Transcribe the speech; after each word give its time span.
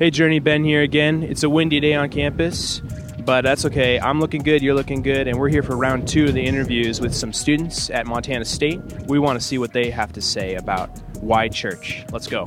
Hey, 0.00 0.10
Journey, 0.10 0.38
Ben 0.38 0.64
here 0.64 0.80
again. 0.80 1.22
It's 1.22 1.42
a 1.42 1.50
windy 1.50 1.78
day 1.78 1.92
on 1.92 2.08
campus, 2.08 2.80
but 3.26 3.42
that's 3.42 3.66
okay. 3.66 4.00
I'm 4.00 4.18
looking 4.18 4.42
good, 4.42 4.62
you're 4.62 4.72
looking 4.72 5.02
good, 5.02 5.28
and 5.28 5.38
we're 5.38 5.50
here 5.50 5.62
for 5.62 5.76
round 5.76 6.08
two 6.08 6.24
of 6.24 6.32
the 6.32 6.42
interviews 6.42 7.02
with 7.02 7.14
some 7.14 7.34
students 7.34 7.90
at 7.90 8.06
Montana 8.06 8.46
State. 8.46 8.80
We 9.08 9.18
want 9.18 9.38
to 9.38 9.46
see 9.46 9.58
what 9.58 9.74
they 9.74 9.90
have 9.90 10.10
to 10.14 10.22
say 10.22 10.54
about 10.54 10.88
why 11.18 11.48
church. 11.48 12.06
Let's 12.12 12.28
go. 12.28 12.46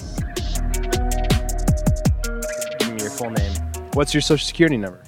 Give 2.79 2.91
me 2.91 2.99
your 2.99 3.11
full 3.11 3.29
name. 3.29 3.53
What's 3.93 4.15
your 4.15 4.21
social 4.21 4.47
security 4.47 4.77
number? 4.77 5.03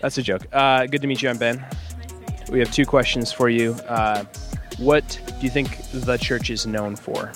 That's 0.00 0.16
a 0.16 0.22
joke. 0.22 0.46
Uh, 0.50 0.86
good 0.86 1.02
to 1.02 1.06
meet 1.06 1.20
you. 1.20 1.28
I'm 1.28 1.36
Ben. 1.36 1.66
We 2.50 2.60
have 2.60 2.72
two 2.72 2.86
questions 2.86 3.30
for 3.30 3.50
you. 3.50 3.72
Uh, 3.86 4.24
what 4.78 5.20
do 5.26 5.44
you 5.44 5.50
think 5.50 5.82
the 5.92 6.16
church 6.16 6.48
is 6.48 6.66
known 6.66 6.96
for? 6.96 7.30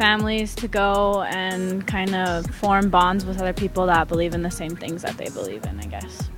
Families 0.00 0.54
to 0.54 0.66
go 0.66 1.24
and 1.24 1.86
kind 1.86 2.14
of 2.14 2.46
form 2.46 2.88
bonds 2.88 3.26
with 3.26 3.38
other 3.38 3.52
people 3.52 3.84
that 3.84 4.08
believe 4.08 4.32
in 4.32 4.40
the 4.40 4.50
same 4.50 4.74
things 4.74 5.02
that 5.02 5.18
they 5.18 5.28
believe 5.28 5.62
in, 5.66 5.78
I 5.78 5.84
guess. 5.84 6.30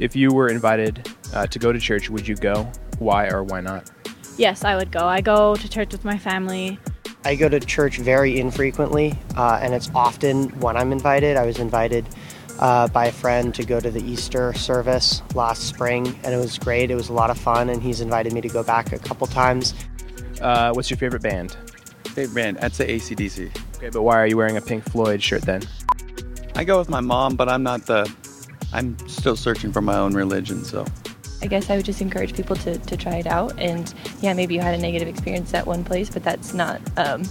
If 0.00 0.16
you 0.16 0.32
were 0.32 0.48
invited 0.48 1.08
uh, 1.32 1.46
to 1.46 1.60
go 1.60 1.72
to 1.72 1.78
church, 1.78 2.10
would 2.10 2.26
you 2.26 2.34
go? 2.34 2.68
Why 2.98 3.28
or 3.28 3.44
why 3.44 3.60
not? 3.60 3.88
Yes, 4.36 4.64
I 4.64 4.74
would 4.74 4.90
go. 4.90 5.06
I 5.06 5.20
go 5.20 5.54
to 5.54 5.68
church 5.68 5.92
with 5.92 6.04
my 6.04 6.18
family. 6.18 6.80
I 7.24 7.36
go 7.36 7.48
to 7.48 7.60
church 7.60 7.98
very 7.98 8.40
infrequently, 8.40 9.16
uh, 9.36 9.60
and 9.62 9.74
it's 9.74 9.88
often 9.94 10.48
when 10.58 10.76
I'm 10.76 10.90
invited. 10.90 11.36
I 11.36 11.46
was 11.46 11.60
invited 11.60 12.04
uh, 12.58 12.88
by 12.88 13.06
a 13.06 13.12
friend 13.12 13.54
to 13.54 13.64
go 13.64 13.78
to 13.78 13.92
the 13.92 14.02
Easter 14.02 14.52
service 14.54 15.22
last 15.34 15.68
spring, 15.68 16.18
and 16.24 16.34
it 16.34 16.38
was 16.38 16.58
great. 16.58 16.90
It 16.90 16.96
was 16.96 17.10
a 17.10 17.12
lot 17.12 17.30
of 17.30 17.38
fun, 17.38 17.70
and 17.70 17.80
he's 17.80 18.00
invited 18.00 18.32
me 18.32 18.40
to 18.40 18.48
go 18.48 18.64
back 18.64 18.92
a 18.92 18.98
couple 18.98 19.28
times. 19.28 19.74
Uh, 20.40 20.72
what's 20.72 20.90
your 20.90 20.96
favorite 20.96 21.22
band? 21.22 21.56
Favorite 22.18 22.34
band? 22.34 22.58
I'd 22.58 22.74
say 22.74 22.98
ACDC. 22.98 23.76
Okay, 23.76 23.90
but 23.90 24.02
why 24.02 24.18
are 24.18 24.26
you 24.26 24.36
wearing 24.36 24.56
a 24.56 24.60
Pink 24.60 24.84
Floyd 24.84 25.22
shirt 25.22 25.42
then? 25.42 25.62
I 26.56 26.64
go 26.64 26.78
with 26.78 26.88
my 26.88 27.00
mom, 27.00 27.36
but 27.36 27.48
I'm 27.48 27.62
not 27.62 27.86
the. 27.86 28.12
I'm 28.72 28.98
still 29.08 29.36
searching 29.36 29.72
for 29.72 29.80
my 29.80 29.96
own 29.96 30.14
religion, 30.14 30.64
so. 30.64 30.84
I 31.40 31.46
guess 31.46 31.70
I 31.70 31.76
would 31.76 31.84
just 31.84 32.00
encourage 32.00 32.34
people 32.34 32.56
to, 32.56 32.76
to 32.76 32.96
try 32.96 33.14
it 33.14 33.26
out. 33.28 33.56
And 33.60 33.94
yeah, 34.20 34.34
maybe 34.34 34.54
you 34.54 34.60
had 34.60 34.74
a 34.74 34.78
negative 34.78 35.06
experience 35.06 35.54
at 35.54 35.64
one 35.64 35.84
place, 35.84 36.10
but 36.10 36.24
that's 36.24 36.52
not 36.52 36.80
um, 36.98 37.22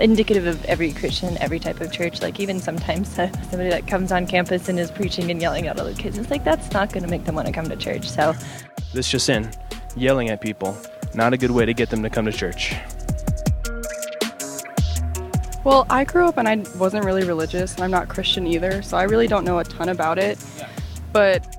indicative 0.00 0.46
of 0.46 0.62
every 0.64 0.92
Christian, 0.92 1.38
every 1.38 1.60
type 1.60 1.80
of 1.80 1.92
church. 1.92 2.20
Like 2.20 2.40
even 2.40 2.58
sometimes 2.58 3.16
uh, 3.16 3.30
somebody 3.42 3.70
that 3.70 3.86
comes 3.86 4.10
on 4.10 4.26
campus 4.26 4.68
and 4.68 4.80
is 4.80 4.90
preaching 4.90 5.30
and 5.30 5.40
yelling 5.40 5.68
at 5.68 5.78
other 5.78 5.94
kids, 5.94 6.18
it's 6.18 6.30
like 6.30 6.42
that's 6.42 6.72
not 6.72 6.92
going 6.92 7.04
to 7.04 7.08
make 7.08 7.24
them 7.24 7.36
want 7.36 7.46
to 7.46 7.52
come 7.52 7.68
to 7.68 7.76
church. 7.76 8.10
So 8.10 8.34
this 8.92 9.08
just 9.08 9.28
in, 9.28 9.48
yelling 9.96 10.30
at 10.30 10.40
people, 10.40 10.76
not 11.14 11.32
a 11.32 11.36
good 11.36 11.52
way 11.52 11.64
to 11.64 11.72
get 11.72 11.90
them 11.90 12.02
to 12.02 12.10
come 12.10 12.24
to 12.24 12.32
church. 12.32 12.74
Well, 15.64 15.86
I 15.88 16.04
grew 16.04 16.26
up 16.26 16.36
and 16.36 16.46
I 16.46 16.62
wasn't 16.78 17.06
really 17.06 17.24
religious, 17.24 17.74
and 17.74 17.82
I'm 17.82 17.90
not 17.90 18.08
Christian 18.08 18.46
either, 18.46 18.82
so 18.82 18.98
I 18.98 19.04
really 19.04 19.26
don't 19.26 19.44
know 19.44 19.58
a 19.58 19.64
ton 19.64 19.88
about 19.88 20.18
it. 20.18 20.38
But 21.10 21.56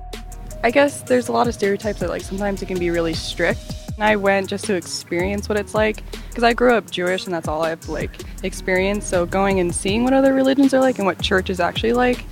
I 0.62 0.70
guess 0.70 1.02
there's 1.02 1.26
a 1.28 1.32
lot 1.32 1.48
of 1.48 1.54
stereotypes 1.54 1.98
that, 2.00 2.08
like, 2.08 2.22
sometimes 2.22 2.62
it 2.62 2.66
can 2.66 2.78
be 2.78 2.90
really 2.90 3.14
strict. 3.14 3.60
And 3.96 4.04
I 4.04 4.14
went 4.14 4.48
just 4.48 4.64
to 4.66 4.74
experience 4.74 5.48
what 5.48 5.58
it's 5.58 5.74
like, 5.74 6.04
because 6.28 6.44
I 6.44 6.52
grew 6.52 6.74
up 6.74 6.88
Jewish, 6.90 7.24
and 7.24 7.34
that's 7.34 7.48
all 7.48 7.64
I've, 7.64 7.88
like, 7.88 8.12
experienced. 8.44 9.08
So 9.08 9.26
going 9.26 9.58
and 9.58 9.74
seeing 9.74 10.04
what 10.04 10.12
other 10.12 10.34
religions 10.34 10.72
are 10.72 10.80
like 10.80 10.98
and 10.98 11.06
what 11.06 11.20
church 11.20 11.50
is 11.50 11.58
actually 11.58 11.92
like 11.92 12.24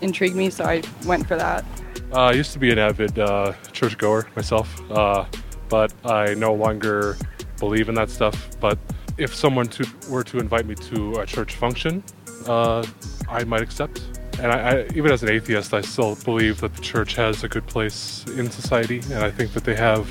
intrigued 0.00 0.36
me, 0.36 0.50
so 0.50 0.64
I 0.64 0.82
went 1.06 1.26
for 1.26 1.36
that. 1.36 1.64
Uh, 2.12 2.26
I 2.26 2.32
used 2.32 2.52
to 2.52 2.58
be 2.58 2.70
an 2.70 2.78
avid 2.78 3.18
uh, 3.18 3.52
churchgoer 3.72 4.28
myself, 4.36 4.80
uh, 4.90 5.24
but 5.68 5.92
I 6.04 6.34
no 6.34 6.54
longer 6.54 7.16
believe 7.58 7.88
in 7.88 7.94
that 7.96 8.10
stuff. 8.10 8.48
But 8.60 8.78
if 9.18 9.34
someone 9.34 9.66
to, 9.68 9.86
were 10.10 10.24
to 10.24 10.38
invite 10.38 10.66
me 10.66 10.74
to 10.74 11.20
a 11.20 11.26
church 11.26 11.54
function, 11.54 12.02
uh, 12.46 12.86
I 13.28 13.44
might 13.44 13.62
accept. 13.62 14.02
And 14.38 14.52
I, 14.52 14.58
I, 14.58 14.86
even 14.94 15.10
as 15.10 15.22
an 15.22 15.30
atheist, 15.30 15.72
I 15.72 15.80
still 15.80 16.16
believe 16.16 16.60
that 16.60 16.74
the 16.74 16.82
church 16.82 17.14
has 17.14 17.42
a 17.42 17.48
good 17.48 17.66
place 17.66 18.24
in 18.36 18.50
society, 18.50 18.98
and 19.10 19.24
I 19.24 19.30
think 19.30 19.52
that 19.54 19.64
they 19.64 19.74
have 19.74 20.06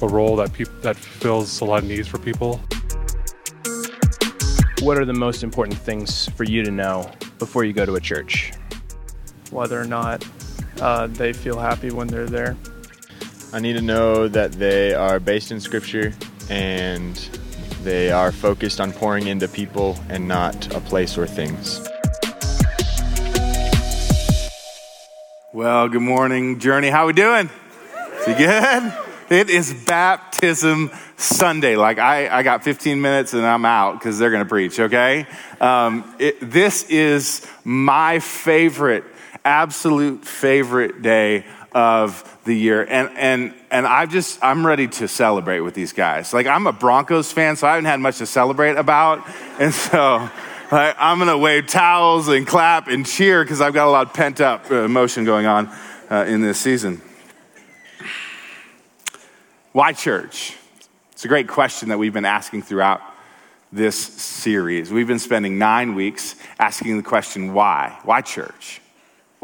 a 0.00 0.06
role 0.06 0.36
that 0.36 0.52
peop- 0.52 0.82
that 0.82 0.96
fills 0.96 1.60
a 1.60 1.64
lot 1.64 1.82
of 1.82 1.88
needs 1.88 2.06
for 2.06 2.18
people. 2.18 2.60
What 4.80 4.98
are 4.98 5.04
the 5.04 5.14
most 5.14 5.42
important 5.42 5.78
things 5.78 6.28
for 6.30 6.44
you 6.44 6.62
to 6.62 6.70
know 6.70 7.10
before 7.38 7.64
you 7.64 7.72
go 7.72 7.84
to 7.84 7.96
a 7.96 8.00
church? 8.00 8.52
Whether 9.50 9.80
or 9.80 9.86
not 9.86 10.24
uh, 10.80 11.08
they 11.08 11.32
feel 11.32 11.58
happy 11.58 11.90
when 11.90 12.06
they're 12.06 12.26
there. 12.26 12.56
I 13.52 13.60
need 13.60 13.74
to 13.74 13.82
know 13.82 14.28
that 14.28 14.52
they 14.52 14.94
are 14.94 15.18
based 15.18 15.50
in 15.50 15.60
Scripture 15.60 16.12
and 16.50 17.16
they 17.84 18.10
are 18.10 18.32
focused 18.32 18.80
on 18.80 18.92
pouring 18.92 19.26
into 19.26 19.46
people 19.46 19.98
and 20.08 20.26
not 20.26 20.74
a 20.74 20.80
place 20.80 21.18
or 21.18 21.26
things. 21.26 21.86
Well, 25.52 25.88
good 25.88 26.02
morning, 26.02 26.58
Journey. 26.58 26.88
How 26.88 27.06
we 27.06 27.12
doing? 27.12 27.50
Is 28.20 28.26
you 28.26 28.34
good? 28.34 28.92
It 29.30 29.50
is 29.50 29.72
baptism 29.72 30.90
Sunday. 31.16 31.76
Like 31.76 31.98
I, 31.98 32.28
I 32.28 32.42
got 32.42 32.64
15 32.64 33.00
minutes 33.00 33.34
and 33.34 33.46
I'm 33.46 33.64
out 33.64 33.98
because 33.98 34.18
they're 34.18 34.30
going 34.30 34.42
to 34.42 34.48
preach. 34.48 34.80
Okay. 34.80 35.26
Um, 35.60 36.14
it, 36.18 36.38
this 36.40 36.84
is 36.90 37.46
my 37.64 38.18
favorite, 38.18 39.04
absolute 39.44 40.24
favorite 40.24 41.02
day 41.02 41.44
of 41.74 42.38
the 42.44 42.54
year. 42.54 42.86
And, 42.88 43.10
and, 43.16 43.54
and 43.70 43.86
I've 43.86 44.10
just, 44.10 44.38
I'm 44.42 44.64
ready 44.64 44.86
to 44.86 45.08
celebrate 45.08 45.60
with 45.60 45.74
these 45.74 45.92
guys. 45.92 46.32
Like, 46.32 46.46
I'm 46.46 46.66
a 46.68 46.72
Broncos 46.72 47.32
fan, 47.32 47.56
so 47.56 47.66
I 47.66 47.70
haven't 47.70 47.86
had 47.86 48.00
much 48.00 48.18
to 48.18 48.26
celebrate 48.26 48.76
about. 48.76 49.26
And 49.58 49.74
so, 49.74 50.30
like, 50.70 50.96
I'm 50.98 51.18
going 51.18 51.28
to 51.28 51.36
wave 51.36 51.66
towels 51.66 52.28
and 52.28 52.46
clap 52.46 52.86
and 52.86 53.04
cheer 53.04 53.42
because 53.42 53.60
I've 53.60 53.74
got 53.74 53.88
a 53.88 53.90
lot 53.90 54.06
of 54.06 54.14
pent 54.14 54.40
up 54.40 54.70
uh, 54.70 54.84
emotion 54.84 55.24
going 55.24 55.46
on 55.46 55.68
uh, 56.10 56.24
in 56.28 56.40
this 56.40 56.58
season. 56.58 57.02
Why 59.72 59.92
church? 59.92 60.56
It's 61.10 61.24
a 61.24 61.28
great 61.28 61.48
question 61.48 61.88
that 61.88 61.98
we've 61.98 62.12
been 62.12 62.24
asking 62.24 62.62
throughout 62.62 63.00
this 63.72 63.96
series. 63.96 64.92
We've 64.92 65.08
been 65.08 65.18
spending 65.18 65.58
nine 65.58 65.96
weeks 65.96 66.36
asking 66.60 66.96
the 66.96 67.02
question, 67.02 67.52
why? 67.52 67.98
Why 68.04 68.20
church? 68.20 68.80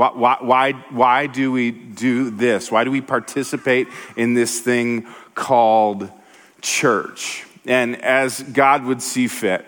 Why, 0.01 0.13
why, 0.15 0.37
why, 0.41 0.73
why 0.89 1.27
do 1.27 1.53
we 1.53 1.73
do 1.73 2.31
this? 2.31 2.73
Why 2.73 2.85
do 2.85 2.91
we 2.91 3.03
participate 3.03 3.87
in 4.17 4.33
this 4.33 4.61
thing 4.61 5.07
called 5.35 6.11
church? 6.63 7.45
And 7.67 8.01
as 8.01 8.41
God 8.41 8.87
would 8.87 9.03
see 9.03 9.29
fit, 9.29 9.63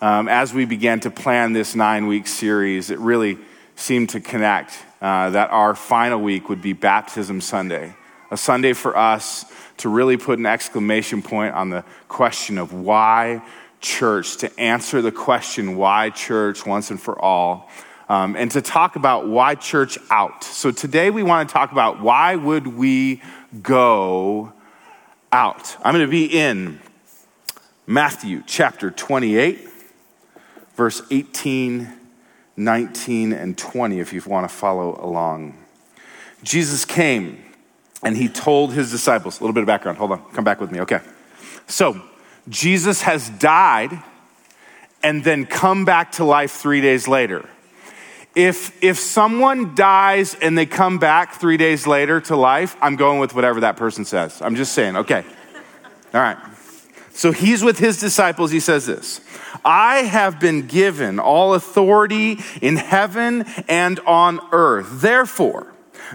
um, 0.00 0.26
as 0.26 0.54
we 0.54 0.64
began 0.64 1.00
to 1.00 1.10
plan 1.10 1.52
this 1.52 1.74
nine 1.74 2.06
week 2.06 2.26
series, 2.26 2.88
it 2.88 2.98
really 2.98 3.36
seemed 3.76 4.08
to 4.08 4.20
connect 4.20 4.78
uh, 5.02 5.28
that 5.28 5.50
our 5.50 5.74
final 5.74 6.18
week 6.18 6.48
would 6.48 6.62
be 6.62 6.72
Baptism 6.72 7.42
Sunday, 7.42 7.94
a 8.30 8.38
Sunday 8.38 8.72
for 8.72 8.96
us 8.96 9.44
to 9.76 9.90
really 9.90 10.16
put 10.16 10.38
an 10.38 10.46
exclamation 10.46 11.20
point 11.20 11.54
on 11.54 11.68
the 11.68 11.84
question 12.08 12.56
of 12.56 12.72
why 12.72 13.42
church, 13.82 14.38
to 14.38 14.58
answer 14.58 15.02
the 15.02 15.12
question, 15.12 15.76
why 15.76 16.08
church 16.08 16.64
once 16.64 16.90
and 16.90 16.98
for 16.98 17.20
all 17.20 17.68
um, 18.08 18.36
and 18.36 18.50
to 18.52 18.62
talk 18.62 18.96
about 18.96 19.28
why 19.28 19.54
church 19.54 19.98
out. 20.10 20.42
So 20.42 20.70
today 20.70 21.10
we 21.10 21.22
want 21.22 21.48
to 21.48 21.52
talk 21.52 21.72
about 21.72 22.00
why 22.00 22.36
would 22.36 22.66
we 22.66 23.22
go 23.62 24.52
out. 25.30 25.76
I'm 25.84 25.94
going 25.94 26.06
to 26.06 26.10
be 26.10 26.26
in 26.26 26.80
Matthew 27.86 28.42
chapter 28.46 28.90
28, 28.90 29.68
verse 30.74 31.02
18, 31.10 31.92
19, 32.56 33.32
and 33.32 33.58
20, 33.58 34.00
if 34.00 34.12
you 34.12 34.22
want 34.26 34.48
to 34.48 34.54
follow 34.54 34.98
along. 35.02 35.58
Jesus 36.42 36.84
came 36.84 37.42
and 38.02 38.16
he 38.16 38.28
told 38.28 38.72
his 38.72 38.90
disciples, 38.90 39.38
a 39.38 39.42
little 39.42 39.52
bit 39.52 39.62
of 39.62 39.66
background, 39.66 39.98
hold 39.98 40.12
on, 40.12 40.22
come 40.32 40.44
back 40.44 40.60
with 40.60 40.70
me, 40.70 40.80
okay. 40.80 41.00
So, 41.66 42.00
Jesus 42.48 43.02
has 43.02 43.28
died 43.28 44.02
and 45.02 45.22
then 45.22 45.44
come 45.44 45.84
back 45.84 46.12
to 46.12 46.24
life 46.24 46.52
three 46.52 46.80
days 46.80 47.06
later 47.06 47.46
if 48.38 48.84
if 48.84 49.00
someone 49.00 49.74
dies 49.74 50.34
and 50.34 50.56
they 50.56 50.64
come 50.64 50.98
back 50.98 51.34
three 51.34 51.56
days 51.56 51.88
later 51.88 52.20
to 52.20 52.36
life, 52.36 52.76
I'm 52.80 52.94
going 52.94 53.18
with 53.18 53.34
whatever 53.34 53.60
that 53.60 53.76
person 53.76 54.04
says. 54.04 54.40
I'm 54.40 54.54
just 54.54 54.74
saying, 54.74 54.96
okay. 54.96 55.24
All 56.14 56.20
right. 56.20 56.38
So 57.10 57.32
he's 57.32 57.64
with 57.64 57.80
his 57.80 57.98
disciples. 57.98 58.52
He 58.52 58.60
says 58.60 58.86
this 58.86 59.20
I 59.64 60.02
have 60.02 60.38
been 60.38 60.68
given 60.68 61.18
all 61.18 61.54
authority 61.54 62.38
in 62.62 62.76
heaven 62.76 63.44
and 63.66 63.98
on 64.06 64.38
earth. 64.52 65.00
Therefore, 65.00 65.74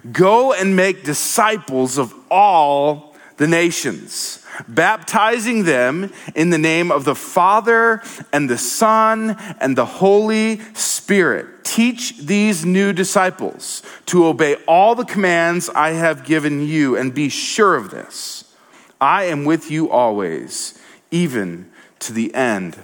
go 0.09 0.53
and 0.53 0.77
make 0.77 1.03
disciples 1.03 1.97
of 1.97 2.13
all 2.31 3.15
the 3.35 3.47
nations 3.47 4.43
baptizing 4.67 5.63
them 5.63 6.11
in 6.35 6.49
the 6.49 6.57
name 6.57 6.91
of 6.91 7.05
the 7.05 7.15
Father 7.15 8.01
and 8.31 8.49
the 8.49 8.57
Son 8.57 9.35
and 9.59 9.77
the 9.77 9.85
Holy 9.85 10.59
Spirit. 10.73 10.92
Spirit, 11.03 11.65
teach 11.65 12.17
these 12.17 12.63
new 12.63 12.93
disciples 12.93 13.83
to 14.05 14.25
obey 14.25 14.55
all 14.65 14.95
the 14.95 15.03
commands 15.03 15.69
I 15.69 15.89
have 15.89 16.23
given 16.23 16.65
you, 16.65 16.95
and 16.95 17.13
be 17.13 17.27
sure 17.27 17.75
of 17.75 17.91
this 17.91 18.55
I 19.01 19.25
am 19.25 19.43
with 19.43 19.69
you 19.69 19.91
always, 19.91 20.79
even 21.11 21.69
to 21.99 22.13
the 22.13 22.33
end 22.33 22.77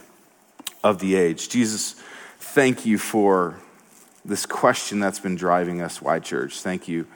of 0.84 1.00
the 1.00 1.16
age. 1.16 1.48
Jesus, 1.48 1.94
thank 2.40 2.86
you 2.86 2.98
for 2.98 3.56
this 4.26 4.46
question 4.46 5.00
that's 5.00 5.22
been 5.22 5.38
driving 5.38 5.82
us, 5.82 6.02
why 6.02 6.20
church? 6.20 6.60
Thank 6.60 6.90
you 6.90 7.08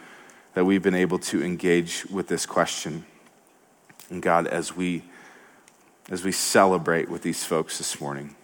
that 0.53 0.63
we've 0.63 0.81
been 0.81 0.95
able 0.95 1.19
to 1.19 1.44
engage 1.44 2.06
with 2.06 2.29
this 2.29 2.45
question. 2.45 3.03
And 4.09 4.21
God, 4.21 4.47
as 4.47 4.73
we 4.73 5.03
as 6.09 6.23
we 6.23 6.31
celebrate 6.31 7.09
with 7.09 7.23
these 7.23 7.44
folks 7.44 7.77
this 7.77 7.99
morning, 7.99 8.38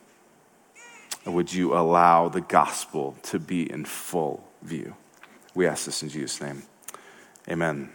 would 1.33 1.53
you 1.53 1.73
allow 1.73 2.29
the 2.29 2.41
gospel 2.41 3.15
to 3.23 3.39
be 3.39 3.69
in 3.71 3.85
full 3.85 4.43
view? 4.61 4.95
We 5.53 5.67
ask 5.67 5.85
this 5.85 6.03
in 6.03 6.09
Jesus' 6.09 6.41
name. 6.41 6.63
Amen. 7.49 7.89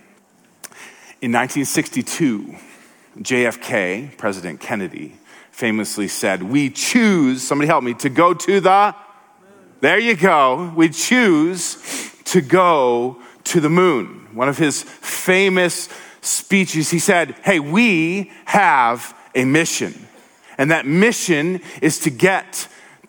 In 1.20 1.32
1962, 1.32 2.56
JFK, 3.19 4.16
President 4.19 4.60
Kennedy, 4.60 5.16
famously 5.50 6.08
said, 6.08 6.42
We 6.42 6.70
choose, 6.70 7.42
somebody 7.42 7.69
help 7.69 7.84
me, 7.84 7.94
to 7.94 8.10
go 8.10 8.34
to 8.34 8.60
the, 8.60 8.94
there 9.81 9.98
you 9.98 10.16
go, 10.16 10.72
we 10.75 10.88
choose 10.88 12.12
to 12.25 12.40
go 12.40 13.22
to 13.44 13.60
the 13.60 13.69
moon. 13.69 14.28
One 14.34 14.48
of 14.48 14.58
his 14.58 14.82
famous 14.82 15.88
speeches, 16.20 16.90
he 16.90 16.98
said, 16.98 17.36
Hey, 17.44 17.60
we 17.60 18.32
have 18.46 19.16
a 19.34 19.44
mission. 19.44 20.08
And 20.58 20.70
that 20.70 20.86
mission 20.86 21.60
is 21.81 21.98
to 22.00 22.10
get 22.10 22.69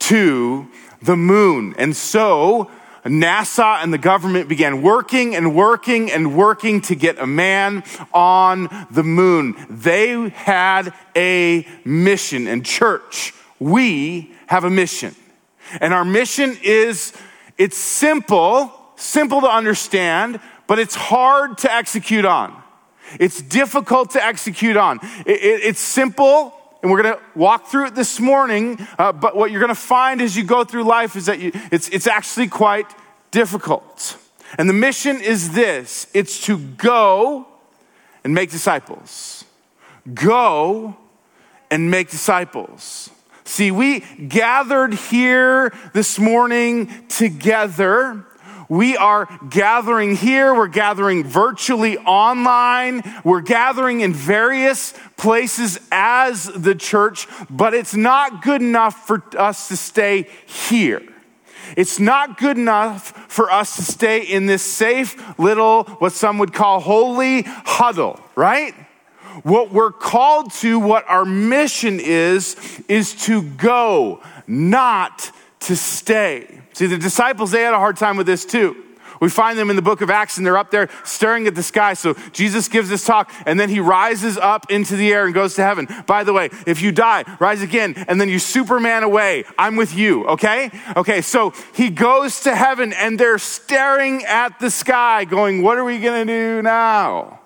to 0.10 0.68
the 1.02 1.16
moon. 1.16 1.75
And 1.78 1.96
so 1.96 2.69
NASA 3.06 3.84
and 3.84 3.94
the 3.94 3.98
government 3.98 4.50
began 4.50 4.81
working 4.81 5.36
and 5.36 5.56
working 5.56 6.12
and 6.12 6.36
working 6.36 6.81
to 6.81 6.96
get 6.96 7.19
a 7.19 7.28
man 7.28 7.84
on 8.13 8.88
the 8.90 9.04
moon. 9.04 9.56
They 9.69 10.30
had 10.30 10.94
a 11.16 11.68
mission. 11.86 12.48
And 12.48 12.66
church, 12.66 13.34
we 13.60 14.34
have 14.48 14.63
a 14.63 14.69
mission. 14.69 15.16
And 15.80 15.94
our 15.94 16.06
mission 16.06 16.58
is, 16.63 17.13
it's 17.58 17.78
simple, 17.78 18.72
simple 18.96 19.42
to 19.42 19.50
understand, 19.50 20.40
but 20.68 20.80
it's 20.80 20.96
hard 20.96 21.60
to 21.60 21.72
execute 21.72 22.25
on. 22.25 22.56
It's 23.19 23.42
difficult 23.42 24.12
to 24.12 24.24
execute 24.24 24.78
on. 24.78 25.00
It, 25.25 25.42
it, 25.42 25.62
it's 25.63 25.80
simple, 25.80 26.54
and 26.86 26.92
we're 26.92 27.02
going 27.02 27.16
to 27.16 27.22
walk 27.34 27.66
through 27.66 27.88
it 27.88 27.96
this 27.96 28.20
morning, 28.20 28.78
uh, 29.00 29.12
but 29.12 29.36
what 29.36 29.50
you're 29.50 29.60
going 29.60 29.70
to 29.70 29.74
find 29.74 30.22
as 30.22 30.38
you 30.38 30.44
go 30.44 30.64
through 30.64 30.84
life 30.84 31.16
is 31.16 31.26
that 31.26 31.40
you, 31.40 31.52
it's, 31.72 31.90
it's 31.90 32.06
actually 32.06 32.48
quite 32.48 32.86
difficult. 33.32 34.20
And 34.60 34.70
the 34.70 34.74
mission 34.74 35.20
is 35.20 35.54
this 35.54 36.06
it's 36.14 36.46
to 36.46 36.60
go 36.60 37.48
and 38.24 38.36
make 38.36 38.52
disciples. 38.52 39.46
Go 40.14 40.96
and 41.72 41.90
make 41.90 42.12
disciples. 42.12 43.10
See, 43.46 43.72
we 43.72 44.02
gathered 44.02 44.94
here 44.94 45.74
this 45.94 46.20
morning 46.20 47.08
together 47.08 48.28
we 48.70 48.98
are 48.98 49.28
gathering 49.50 50.16
here, 50.16 50.54
we're 50.54 50.68
gathering 50.68 51.24
virtually 51.24 51.98
online, 51.98 53.04
we're 53.24 53.42
gathering 53.42 54.02
in 54.02 54.14
various 54.14 54.94
places 55.18 55.80
as 55.92 56.46
the 56.46 56.76
church, 56.76 57.28
but 57.50 57.74
it's 57.74 57.96
not 57.96 58.42
good 58.42 58.62
enough 58.62 59.08
for 59.08 59.24
us 59.38 59.68
to 59.68 59.78
stay 59.78 60.28
here. 60.46 61.02
It's 61.76 62.00
not 62.00 62.38
good 62.38 62.58
enough 62.58 63.12
for 63.32 63.52
us 63.52 63.76
to 63.78 63.82
stay 63.82 64.22
in 64.22 64.46
this 64.46 64.62
safe 64.62 65.40
little, 65.40 65.84
what 65.84 66.14
some 66.14 66.38
would 66.38 66.54
call 66.54 66.80
holy 66.80 67.42
huddle, 67.44 68.20
right? 68.36 68.74
What 69.44 69.72
we're 69.72 69.92
called 69.92 70.52
to, 70.54 70.80
what 70.80 71.06
our 71.10 71.26
mission 71.26 72.00
is, 72.00 72.56
is 72.88 73.14
to 73.26 73.42
go, 73.42 74.22
not 74.48 75.32
to 75.66 75.76
stay. 75.76 76.62
See, 76.74 76.88
the 76.88 76.98
disciples, 76.98 77.52
they 77.52 77.62
had 77.62 77.74
a 77.74 77.80
hard 77.80 77.98
time 77.98 78.18
with 78.18 78.28
this 78.28 78.46
too. 78.46 78.76
We 79.20 79.30
find 79.30 79.58
them 79.58 79.70
in 79.70 79.76
the 79.76 79.82
book 79.82 80.02
of 80.02 80.10
Acts 80.10 80.38
and 80.38 80.46
they're 80.46 80.58
up 80.58 80.72
there 80.72 80.90
staring 81.04 81.48
at 81.48 81.56
the 81.56 81.64
sky. 81.64 81.94
So 81.94 82.16
Jesus 82.32 82.68
gives 82.68 82.90
this 82.90 83.06
talk 83.06 83.32
and 83.46 83.60
then 83.60 83.70
he 83.70 83.80
rises 83.80 84.38
up 84.38 84.70
into 84.70 84.96
the 84.96 85.12
air 85.12 85.26
and 85.26 85.34
goes 85.34 85.56
to 85.56 85.64
heaven. 85.64 85.88
By 86.06 86.24
the 86.24 86.34
way, 86.34 86.50
if 86.68 86.82
you 86.82 86.92
die, 86.92 87.24
rise 87.40 87.62
again 87.62 87.94
and 88.08 88.20
then 88.20 88.30
you 88.30 88.40
Superman 88.40 89.04
away. 89.04 89.46
I'm 89.58 89.76
with 89.76 89.96
you, 89.96 90.26
okay? 90.28 90.70
Okay, 90.96 91.22
so 91.22 91.54
he 91.74 91.90
goes 91.90 92.42
to 92.42 92.56
heaven 92.56 92.94
and 92.94 93.20
they're 93.20 93.38
staring 93.38 94.26
at 94.26 94.60
the 94.60 94.70
sky 94.70 95.26
going, 95.26 95.62
What 95.62 95.78
are 95.78 95.86
we 95.86 96.00
gonna 96.00 96.26
do 96.26 96.62
now? 96.62 97.40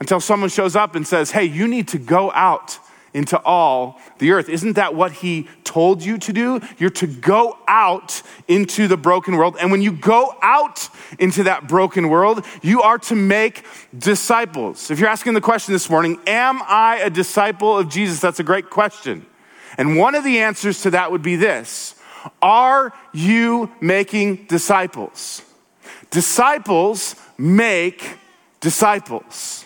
Until 0.00 0.20
someone 0.20 0.50
shows 0.50 0.76
up 0.76 0.94
and 0.94 1.06
says, 1.06 1.32
Hey, 1.32 1.44
you 1.44 1.66
need 1.66 1.88
to 1.88 1.98
go 1.98 2.30
out 2.32 2.78
into 3.14 3.40
all 3.42 4.00
the 4.18 4.32
earth. 4.32 4.48
Isn't 4.48 4.74
that 4.74 4.94
what 4.94 5.12
he 5.12 5.48
told 5.62 6.04
you 6.04 6.18
to 6.18 6.32
do? 6.32 6.60
You're 6.78 6.90
to 6.90 7.06
go 7.06 7.56
out 7.66 8.20
into 8.48 8.88
the 8.88 8.96
broken 8.96 9.36
world. 9.36 9.56
And 9.60 9.70
when 9.70 9.80
you 9.80 9.92
go 9.92 10.36
out 10.42 10.88
into 11.18 11.44
that 11.44 11.68
broken 11.68 12.08
world, 12.08 12.44
you 12.60 12.82
are 12.82 12.98
to 12.98 13.14
make 13.14 13.64
disciples. 13.96 14.90
If 14.90 14.98
you're 14.98 15.08
asking 15.08 15.34
the 15.34 15.40
question 15.40 15.72
this 15.72 15.88
morning, 15.88 16.18
Am 16.26 16.60
I 16.64 16.96
a 16.96 17.08
disciple 17.08 17.78
of 17.78 17.88
Jesus? 17.88 18.20
That's 18.20 18.40
a 18.40 18.44
great 18.44 18.68
question. 18.68 19.24
And 19.78 19.96
one 19.96 20.14
of 20.14 20.24
the 20.24 20.40
answers 20.40 20.82
to 20.82 20.90
that 20.90 21.10
would 21.10 21.22
be 21.22 21.36
this 21.36 21.94
Are 22.42 22.92
you 23.12 23.72
making 23.80 24.46
disciples? 24.46 25.42
Disciples 26.10 27.16
make 27.38 28.16
disciples. 28.60 29.63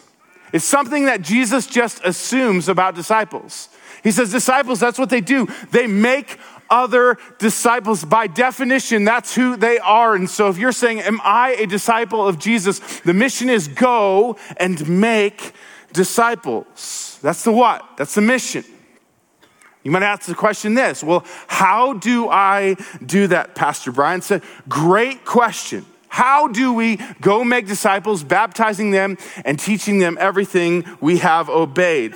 It's 0.53 0.65
something 0.65 1.06
that 1.06 1.23
Jesus 1.23 1.67
just 1.67 2.05
assumes 2.05 2.69
about 2.69 2.95
disciples. 2.95 3.69
He 4.03 4.11
says, 4.11 4.31
Disciples, 4.31 4.81
that's 4.81 4.99
what 4.99 5.11
they 5.11 5.21
do. 5.21 5.49
They 5.71 5.87
make 5.87 6.39
other 6.71 7.19
disciples. 7.39 8.05
By 8.05 8.27
definition, 8.27 9.05
that's 9.05 9.35
who 9.35 9.56
they 9.56 9.79
are. 9.79 10.15
And 10.15 10.29
so 10.29 10.49
if 10.49 10.59
you're 10.59 10.73
saying, 10.73 11.00
Am 11.00 11.21
I 11.23 11.56
a 11.59 11.67
disciple 11.67 12.27
of 12.27 12.39
Jesus? 12.39 12.79
The 13.00 13.15
mission 13.15 13.49
is 13.49 13.69
go 13.69 14.37
and 14.56 14.89
make 14.89 15.53
disciples. 15.93 17.19
That's 17.23 17.45
the 17.45 17.53
what? 17.53 17.85
That's 17.97 18.15
the 18.15 18.21
mission. 18.21 18.65
You 19.83 19.93
might 19.93 20.03
ask 20.03 20.27
the 20.27 20.35
question 20.35 20.75
this 20.75 21.03
well, 21.03 21.25
how 21.47 21.95
do 21.95 22.29
I 22.29 22.77
do 23.05 23.29
that, 23.29 23.55
Pastor 23.55 23.93
Brian 23.93 24.21
said? 24.21 24.43
Great 24.69 25.25
question. 25.25 25.87
How 26.09 26.49
do 26.49 26.73
we 26.73 26.99
go 27.21 27.45
make 27.45 27.67
disciples, 27.67 28.25
baptizing 28.25 28.91
them 28.91 29.19
and 29.45 29.59
teaching 29.59 29.99
them 29.99 30.17
everything 30.21 30.85
we 31.01 31.19
have 31.19 31.49
obeyed? 31.49 32.15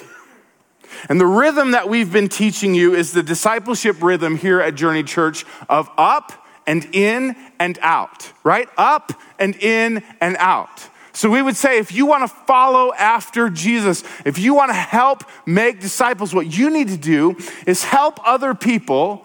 And 1.08 1.20
the 1.20 1.26
rhythm 1.26 1.72
that 1.72 1.88
we've 1.88 2.12
been 2.12 2.28
teaching 2.28 2.74
you 2.74 2.94
is 2.94 3.12
the 3.12 3.22
discipleship 3.22 4.02
rhythm 4.02 4.36
here 4.36 4.60
at 4.60 4.74
Journey 4.74 5.02
Church 5.02 5.44
of 5.68 5.90
up 5.96 6.32
and 6.66 6.86
in 6.92 7.36
and 7.58 7.78
out, 7.82 8.32
right? 8.44 8.68
Up 8.76 9.12
and 9.38 9.56
in 9.56 10.02
and 10.20 10.36
out. 10.38 10.88
So 11.14 11.28
we 11.28 11.42
would 11.42 11.56
say 11.56 11.78
if 11.78 11.92
you 11.92 12.06
want 12.06 12.22
to 12.22 12.36
follow 12.46 12.92
after 12.94 13.50
Jesus, 13.50 14.02
if 14.24 14.38
you 14.38 14.54
want 14.54 14.70
to 14.70 14.74
help 14.74 15.24
make 15.44 15.80
disciples, 15.80 16.34
what 16.34 16.46
you 16.46 16.70
need 16.70 16.88
to 16.88 16.96
do 16.96 17.36
is 17.66 17.84
help 17.84 18.18
other 18.26 18.54
people 18.54 19.24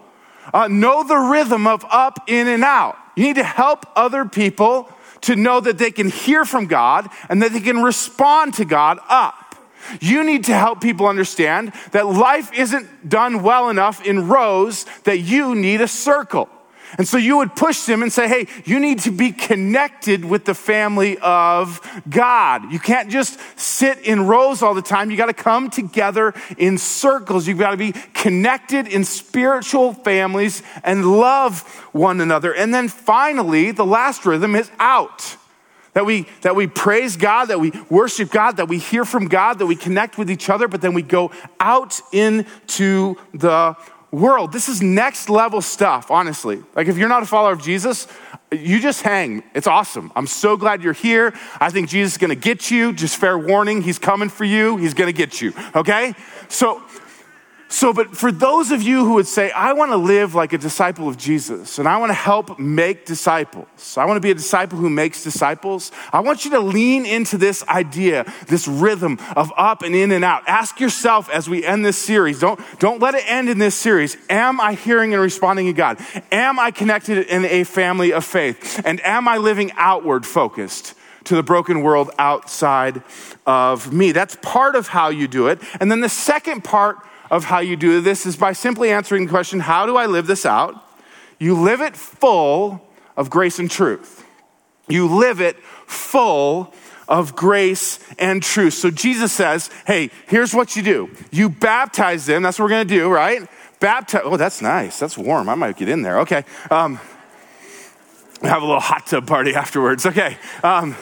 uh, 0.52 0.68
know 0.68 1.02
the 1.02 1.16
rhythm 1.16 1.66
of 1.66 1.84
up, 1.90 2.24
in, 2.26 2.48
and 2.48 2.62
out. 2.62 2.96
You 3.18 3.24
need 3.24 3.36
to 3.36 3.42
help 3.42 3.84
other 3.96 4.24
people 4.24 4.88
to 5.22 5.34
know 5.34 5.58
that 5.58 5.76
they 5.76 5.90
can 5.90 6.08
hear 6.08 6.44
from 6.44 6.66
God 6.66 7.08
and 7.28 7.42
that 7.42 7.52
they 7.52 7.58
can 7.58 7.82
respond 7.82 8.54
to 8.54 8.64
God 8.64 9.00
up. 9.08 9.56
You 10.00 10.22
need 10.22 10.44
to 10.44 10.54
help 10.54 10.80
people 10.80 11.08
understand 11.08 11.72
that 11.90 12.06
life 12.06 12.52
isn't 12.52 13.08
done 13.08 13.42
well 13.42 13.70
enough 13.70 14.06
in 14.06 14.28
rows 14.28 14.86
that 15.02 15.18
you 15.18 15.56
need 15.56 15.80
a 15.80 15.88
circle. 15.88 16.48
And 16.96 17.06
so 17.06 17.18
you 17.18 17.36
would 17.38 17.54
push 17.54 17.82
them 17.82 18.02
and 18.02 18.12
say, 18.12 18.28
hey, 18.28 18.46
you 18.64 18.80
need 18.80 19.00
to 19.00 19.10
be 19.10 19.32
connected 19.32 20.24
with 20.24 20.46
the 20.46 20.54
family 20.54 21.18
of 21.18 21.80
God. 22.08 22.72
You 22.72 22.78
can't 22.78 23.10
just 23.10 23.38
sit 23.58 23.98
in 23.98 24.26
rows 24.26 24.62
all 24.62 24.74
the 24.74 24.82
time. 24.82 25.10
You 25.10 25.16
got 25.16 25.26
to 25.26 25.34
come 25.34 25.68
together 25.68 26.32
in 26.56 26.78
circles. 26.78 27.46
You've 27.46 27.58
got 27.58 27.72
to 27.72 27.76
be 27.76 27.92
connected 28.14 28.86
in 28.86 29.04
spiritual 29.04 29.92
families 29.92 30.62
and 30.82 31.18
love 31.18 31.60
one 31.92 32.20
another. 32.20 32.54
And 32.54 32.72
then 32.72 32.88
finally, 32.88 33.70
the 33.70 33.84
last 33.86 34.24
rhythm 34.24 34.54
is 34.54 34.70
out. 34.78 35.36
That 35.94 36.06
we, 36.06 36.26
that 36.42 36.54
we 36.54 36.68
praise 36.68 37.16
God, 37.16 37.46
that 37.46 37.58
we 37.58 37.72
worship 37.90 38.30
God, 38.30 38.58
that 38.58 38.68
we 38.68 38.78
hear 38.78 39.04
from 39.04 39.26
God, 39.26 39.58
that 39.58 39.66
we 39.66 39.74
connect 39.74 40.16
with 40.16 40.30
each 40.30 40.48
other, 40.48 40.68
but 40.68 40.80
then 40.80 40.94
we 40.94 41.02
go 41.02 41.32
out 41.58 42.00
into 42.12 43.16
the 43.34 43.76
world. 44.10 44.52
This 44.52 44.68
is 44.68 44.82
next 44.82 45.28
level 45.28 45.60
stuff, 45.60 46.10
honestly. 46.10 46.62
Like, 46.74 46.88
if 46.88 46.96
you're 46.96 47.08
not 47.08 47.22
a 47.22 47.26
follower 47.26 47.52
of 47.52 47.62
Jesus, 47.62 48.06
you 48.50 48.80
just 48.80 49.02
hang. 49.02 49.42
It's 49.54 49.66
awesome. 49.66 50.10
I'm 50.16 50.26
so 50.26 50.56
glad 50.56 50.82
you're 50.82 50.92
here. 50.92 51.34
I 51.60 51.70
think 51.70 51.88
Jesus 51.88 52.12
is 52.12 52.18
gonna 52.18 52.34
get 52.34 52.70
you. 52.70 52.92
Just 52.92 53.16
fair 53.16 53.38
warning, 53.38 53.82
he's 53.82 53.98
coming 53.98 54.28
for 54.28 54.44
you. 54.44 54.76
He's 54.76 54.94
gonna 54.94 55.12
get 55.12 55.40
you, 55.40 55.52
okay? 55.74 56.14
So, 56.48 56.82
So, 57.70 57.92
but 57.92 58.16
for 58.16 58.32
those 58.32 58.70
of 58.70 58.82
you 58.82 59.04
who 59.04 59.14
would 59.14 59.26
say, 59.26 59.50
I 59.50 59.74
want 59.74 59.90
to 59.90 59.98
live 59.98 60.34
like 60.34 60.54
a 60.54 60.58
disciple 60.58 61.06
of 61.06 61.18
Jesus 61.18 61.78
and 61.78 61.86
I 61.86 61.98
want 61.98 62.08
to 62.08 62.14
help 62.14 62.58
make 62.58 63.04
disciples, 63.04 63.98
I 63.98 64.06
want 64.06 64.16
to 64.16 64.22
be 64.22 64.30
a 64.30 64.34
disciple 64.34 64.78
who 64.78 64.88
makes 64.88 65.22
disciples, 65.22 65.92
I 66.10 66.20
want 66.20 66.46
you 66.46 66.52
to 66.52 66.60
lean 66.60 67.04
into 67.04 67.36
this 67.36 67.62
idea, 67.68 68.24
this 68.46 68.66
rhythm 68.66 69.18
of 69.36 69.52
up 69.54 69.82
and 69.82 69.94
in 69.94 70.12
and 70.12 70.24
out. 70.24 70.44
Ask 70.48 70.80
yourself 70.80 71.28
as 71.28 71.46
we 71.46 71.62
end 71.62 71.84
this 71.84 71.98
series, 71.98 72.40
don't, 72.40 72.58
don't 72.78 73.02
let 73.02 73.14
it 73.14 73.24
end 73.26 73.50
in 73.50 73.58
this 73.58 73.74
series. 73.74 74.16
Am 74.30 74.62
I 74.62 74.72
hearing 74.72 75.12
and 75.12 75.22
responding 75.22 75.66
to 75.66 75.74
God? 75.74 75.98
Am 76.32 76.58
I 76.58 76.70
connected 76.70 77.26
in 77.26 77.44
a 77.44 77.64
family 77.64 78.14
of 78.14 78.24
faith? 78.24 78.80
And 78.86 78.98
am 79.04 79.28
I 79.28 79.36
living 79.36 79.72
outward 79.76 80.24
focused? 80.24 80.94
to 81.24 81.34
the 81.34 81.42
broken 81.42 81.82
world 81.82 82.10
outside 82.18 83.02
of 83.44 83.92
me. 83.92 84.12
That's 84.12 84.36
part 84.40 84.74
of 84.74 84.88
how 84.88 85.10
you 85.10 85.28
do 85.28 85.48
it. 85.48 85.60
And 85.78 85.90
then 85.90 86.00
the 86.00 86.08
second 86.08 86.64
part 86.64 87.04
of 87.30 87.44
how 87.44 87.60
you 87.60 87.76
do 87.76 88.00
this 88.00 88.26
is 88.26 88.36
by 88.36 88.52
simply 88.52 88.90
answering 88.90 89.26
the 89.26 89.30
question, 89.30 89.60
How 89.60 89.86
do 89.86 89.96
I 89.96 90.06
live 90.06 90.26
this 90.26 90.46
out? 90.46 90.74
You 91.38 91.54
live 91.54 91.80
it 91.80 91.96
full 91.96 92.82
of 93.16 93.30
grace 93.30 93.58
and 93.58 93.70
truth. 93.70 94.24
You 94.88 95.06
live 95.06 95.40
it 95.40 95.56
full 95.86 96.72
of 97.08 97.34
grace 97.34 97.98
and 98.18 98.42
truth. 98.42 98.74
So 98.74 98.90
Jesus 98.90 99.32
says, 99.32 99.70
Hey, 99.86 100.10
here's 100.26 100.54
what 100.54 100.76
you 100.76 100.82
do. 100.82 101.10
You 101.30 101.48
baptize 101.48 102.26
them. 102.26 102.42
That's 102.42 102.58
what 102.58 102.66
we're 102.66 102.70
going 102.70 102.88
to 102.88 102.94
do, 102.94 103.10
right? 103.10 103.48
Baptize. 103.80 104.22
Oh, 104.24 104.36
that's 104.36 104.60
nice. 104.60 104.98
That's 104.98 105.16
warm. 105.16 105.48
I 105.48 105.54
might 105.54 105.76
get 105.76 105.88
in 105.88 106.02
there. 106.02 106.20
Okay. 106.20 106.44
Um, 106.70 106.98
have 108.42 108.62
a 108.62 108.66
little 108.66 108.80
hot 108.80 109.06
tub 109.06 109.26
party 109.26 109.54
afterwards. 109.54 110.06
Okay. 110.06 110.36
Um, 110.62 110.96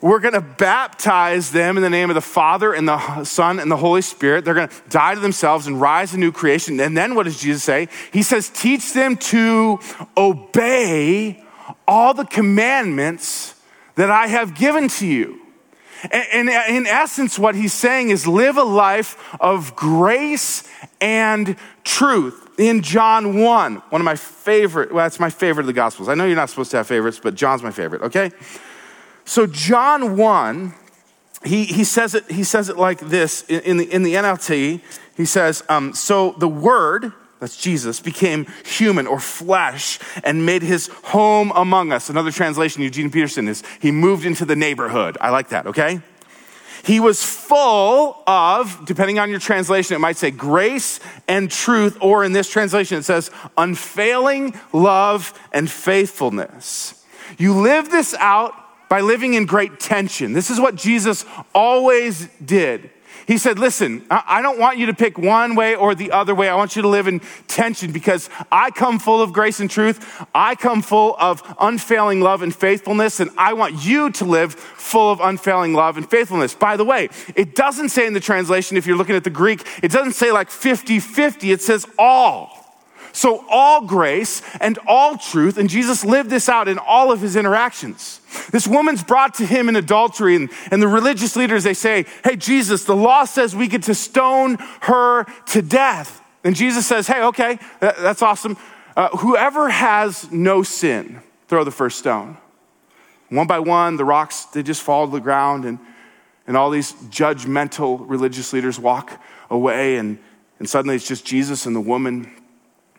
we're 0.00 0.20
going 0.20 0.34
to 0.34 0.40
baptize 0.40 1.50
them 1.50 1.76
in 1.76 1.82
the 1.82 1.90
name 1.90 2.10
of 2.10 2.14
the 2.14 2.20
Father 2.20 2.72
and 2.72 2.88
the 2.88 3.24
Son 3.24 3.58
and 3.58 3.70
the 3.70 3.76
Holy 3.76 4.02
Spirit. 4.02 4.44
They're 4.44 4.54
going 4.54 4.68
to 4.68 4.82
die 4.88 5.14
to 5.14 5.20
themselves 5.20 5.66
and 5.66 5.80
rise 5.80 6.14
a 6.14 6.18
new 6.18 6.32
creation. 6.32 6.80
And 6.80 6.96
then 6.96 7.14
what 7.14 7.24
does 7.24 7.40
Jesus 7.40 7.62
say? 7.62 7.88
He 8.12 8.22
says, 8.22 8.48
teach 8.48 8.92
them 8.92 9.16
to 9.16 9.78
obey 10.16 11.44
all 11.86 12.14
the 12.14 12.24
commandments 12.24 13.54
that 13.96 14.10
I 14.10 14.28
have 14.28 14.54
given 14.54 14.88
to 14.88 15.06
you. 15.06 15.40
And 16.10 16.48
in 16.48 16.86
essence, 16.86 17.38
what 17.38 17.54
he's 17.54 17.74
saying 17.74 18.08
is 18.08 18.26
live 18.26 18.56
a 18.56 18.62
life 18.62 19.36
of 19.38 19.76
grace 19.76 20.66
and 20.98 21.56
truth. 21.84 22.48
In 22.58 22.82
John 22.82 23.38
1, 23.38 23.74
one 23.76 24.00
of 24.00 24.04
my 24.04 24.16
favorite, 24.16 24.92
well, 24.92 25.04
that's 25.04 25.20
my 25.20 25.30
favorite 25.30 25.64
of 25.64 25.66
the 25.66 25.72
Gospels. 25.74 26.08
I 26.08 26.14
know 26.14 26.24
you're 26.24 26.36
not 26.36 26.48
supposed 26.48 26.70
to 26.70 26.78
have 26.78 26.86
favorites, 26.86 27.20
but 27.22 27.34
John's 27.34 27.62
my 27.62 27.70
favorite, 27.70 28.02
okay? 28.02 28.30
So, 29.30 29.46
John 29.46 30.16
1, 30.16 30.74
he, 31.44 31.64
he, 31.64 31.84
says, 31.84 32.16
it, 32.16 32.28
he 32.28 32.42
says 32.42 32.68
it 32.68 32.76
like 32.76 32.98
this 32.98 33.44
in, 33.48 33.60
in 33.60 33.76
the, 33.76 33.84
in 33.84 34.02
the 34.02 34.14
NLT. 34.14 34.80
He 35.16 35.24
says, 35.24 35.62
um, 35.68 35.94
So 35.94 36.34
the 36.38 36.48
Word, 36.48 37.12
that's 37.38 37.56
Jesus, 37.56 38.00
became 38.00 38.48
human 38.64 39.06
or 39.06 39.20
flesh 39.20 40.00
and 40.24 40.44
made 40.44 40.62
his 40.62 40.88
home 41.04 41.52
among 41.54 41.92
us. 41.92 42.10
Another 42.10 42.32
translation, 42.32 42.82
Eugene 42.82 43.08
Peterson, 43.08 43.46
is 43.46 43.62
he 43.80 43.92
moved 43.92 44.26
into 44.26 44.44
the 44.44 44.56
neighborhood. 44.56 45.16
I 45.20 45.30
like 45.30 45.50
that, 45.50 45.68
okay? 45.68 46.00
He 46.82 46.98
was 46.98 47.22
full 47.22 48.24
of, 48.26 48.84
depending 48.84 49.20
on 49.20 49.30
your 49.30 49.38
translation, 49.38 49.94
it 49.94 50.00
might 50.00 50.16
say 50.16 50.32
grace 50.32 50.98
and 51.28 51.48
truth, 51.48 51.96
or 52.00 52.24
in 52.24 52.32
this 52.32 52.50
translation, 52.50 52.98
it 52.98 53.04
says 53.04 53.30
unfailing 53.56 54.58
love 54.72 55.38
and 55.52 55.70
faithfulness. 55.70 57.06
You 57.38 57.54
live 57.54 57.92
this 57.92 58.12
out 58.14 58.54
by 58.90 59.00
living 59.00 59.34
in 59.34 59.46
great 59.46 59.78
tension. 59.80 60.34
This 60.34 60.50
is 60.50 60.60
what 60.60 60.74
Jesus 60.74 61.24
always 61.54 62.28
did. 62.44 62.90
He 63.26 63.38
said, 63.38 63.60
Listen, 63.60 64.04
I 64.10 64.42
don't 64.42 64.58
want 64.58 64.78
you 64.78 64.86
to 64.86 64.94
pick 64.94 65.16
one 65.16 65.54
way 65.54 65.76
or 65.76 65.94
the 65.94 66.10
other 66.10 66.34
way. 66.34 66.48
I 66.48 66.56
want 66.56 66.74
you 66.74 66.82
to 66.82 66.88
live 66.88 67.06
in 67.06 67.20
tension 67.46 67.92
because 67.92 68.28
I 68.50 68.72
come 68.72 68.98
full 68.98 69.22
of 69.22 69.32
grace 69.32 69.60
and 69.60 69.70
truth. 69.70 70.26
I 70.34 70.56
come 70.56 70.82
full 70.82 71.14
of 71.20 71.42
unfailing 71.60 72.20
love 72.20 72.42
and 72.42 72.52
faithfulness, 72.52 73.20
and 73.20 73.30
I 73.38 73.52
want 73.52 73.84
you 73.84 74.10
to 74.10 74.24
live 74.24 74.54
full 74.54 75.12
of 75.12 75.20
unfailing 75.20 75.74
love 75.74 75.96
and 75.96 76.10
faithfulness. 76.10 76.54
By 76.54 76.76
the 76.76 76.84
way, 76.84 77.08
it 77.36 77.54
doesn't 77.54 77.90
say 77.90 78.08
in 78.08 78.14
the 78.14 78.20
translation, 78.20 78.76
if 78.76 78.84
you're 78.84 78.96
looking 78.96 79.16
at 79.16 79.22
the 79.22 79.30
Greek, 79.30 79.64
it 79.80 79.92
doesn't 79.92 80.14
say 80.14 80.32
like 80.32 80.50
50 80.50 80.98
50, 80.98 81.52
it 81.52 81.62
says 81.62 81.86
all. 81.96 82.59
So, 83.12 83.44
all 83.48 83.86
grace 83.86 84.42
and 84.60 84.78
all 84.86 85.16
truth, 85.16 85.58
and 85.58 85.68
Jesus 85.68 86.04
lived 86.04 86.30
this 86.30 86.48
out 86.48 86.68
in 86.68 86.78
all 86.78 87.10
of 87.10 87.20
his 87.20 87.36
interactions. 87.36 88.20
This 88.50 88.66
woman's 88.66 89.02
brought 89.02 89.34
to 89.34 89.46
him 89.46 89.68
in 89.68 89.76
adultery, 89.76 90.36
and, 90.36 90.50
and 90.70 90.80
the 90.80 90.88
religious 90.88 91.36
leaders, 91.36 91.64
they 91.64 91.74
say, 91.74 92.06
Hey, 92.24 92.36
Jesus, 92.36 92.84
the 92.84 92.96
law 92.96 93.24
says 93.24 93.56
we 93.56 93.66
get 93.66 93.84
to 93.84 93.94
stone 93.94 94.58
her 94.82 95.24
to 95.46 95.62
death. 95.62 96.22
And 96.44 96.54
Jesus 96.54 96.86
says, 96.86 97.06
Hey, 97.06 97.22
okay, 97.24 97.58
that, 97.80 97.96
that's 97.98 98.22
awesome. 98.22 98.56
Uh, 98.96 99.08
whoever 99.16 99.68
has 99.68 100.30
no 100.30 100.62
sin, 100.62 101.20
throw 101.48 101.64
the 101.64 101.70
first 101.70 101.98
stone. 101.98 102.36
One 103.28 103.46
by 103.46 103.60
one, 103.60 103.96
the 103.96 104.04
rocks, 104.04 104.44
they 104.46 104.62
just 104.62 104.82
fall 104.82 105.06
to 105.06 105.12
the 105.12 105.20
ground, 105.20 105.64
and, 105.64 105.78
and 106.46 106.56
all 106.56 106.70
these 106.70 106.92
judgmental 106.92 108.04
religious 108.08 108.52
leaders 108.52 108.78
walk 108.78 109.20
away, 109.48 109.96
and, 109.96 110.18
and 110.58 110.68
suddenly 110.68 110.96
it's 110.96 111.06
just 111.06 111.24
Jesus 111.24 111.66
and 111.66 111.74
the 111.74 111.80
woman 111.80 112.32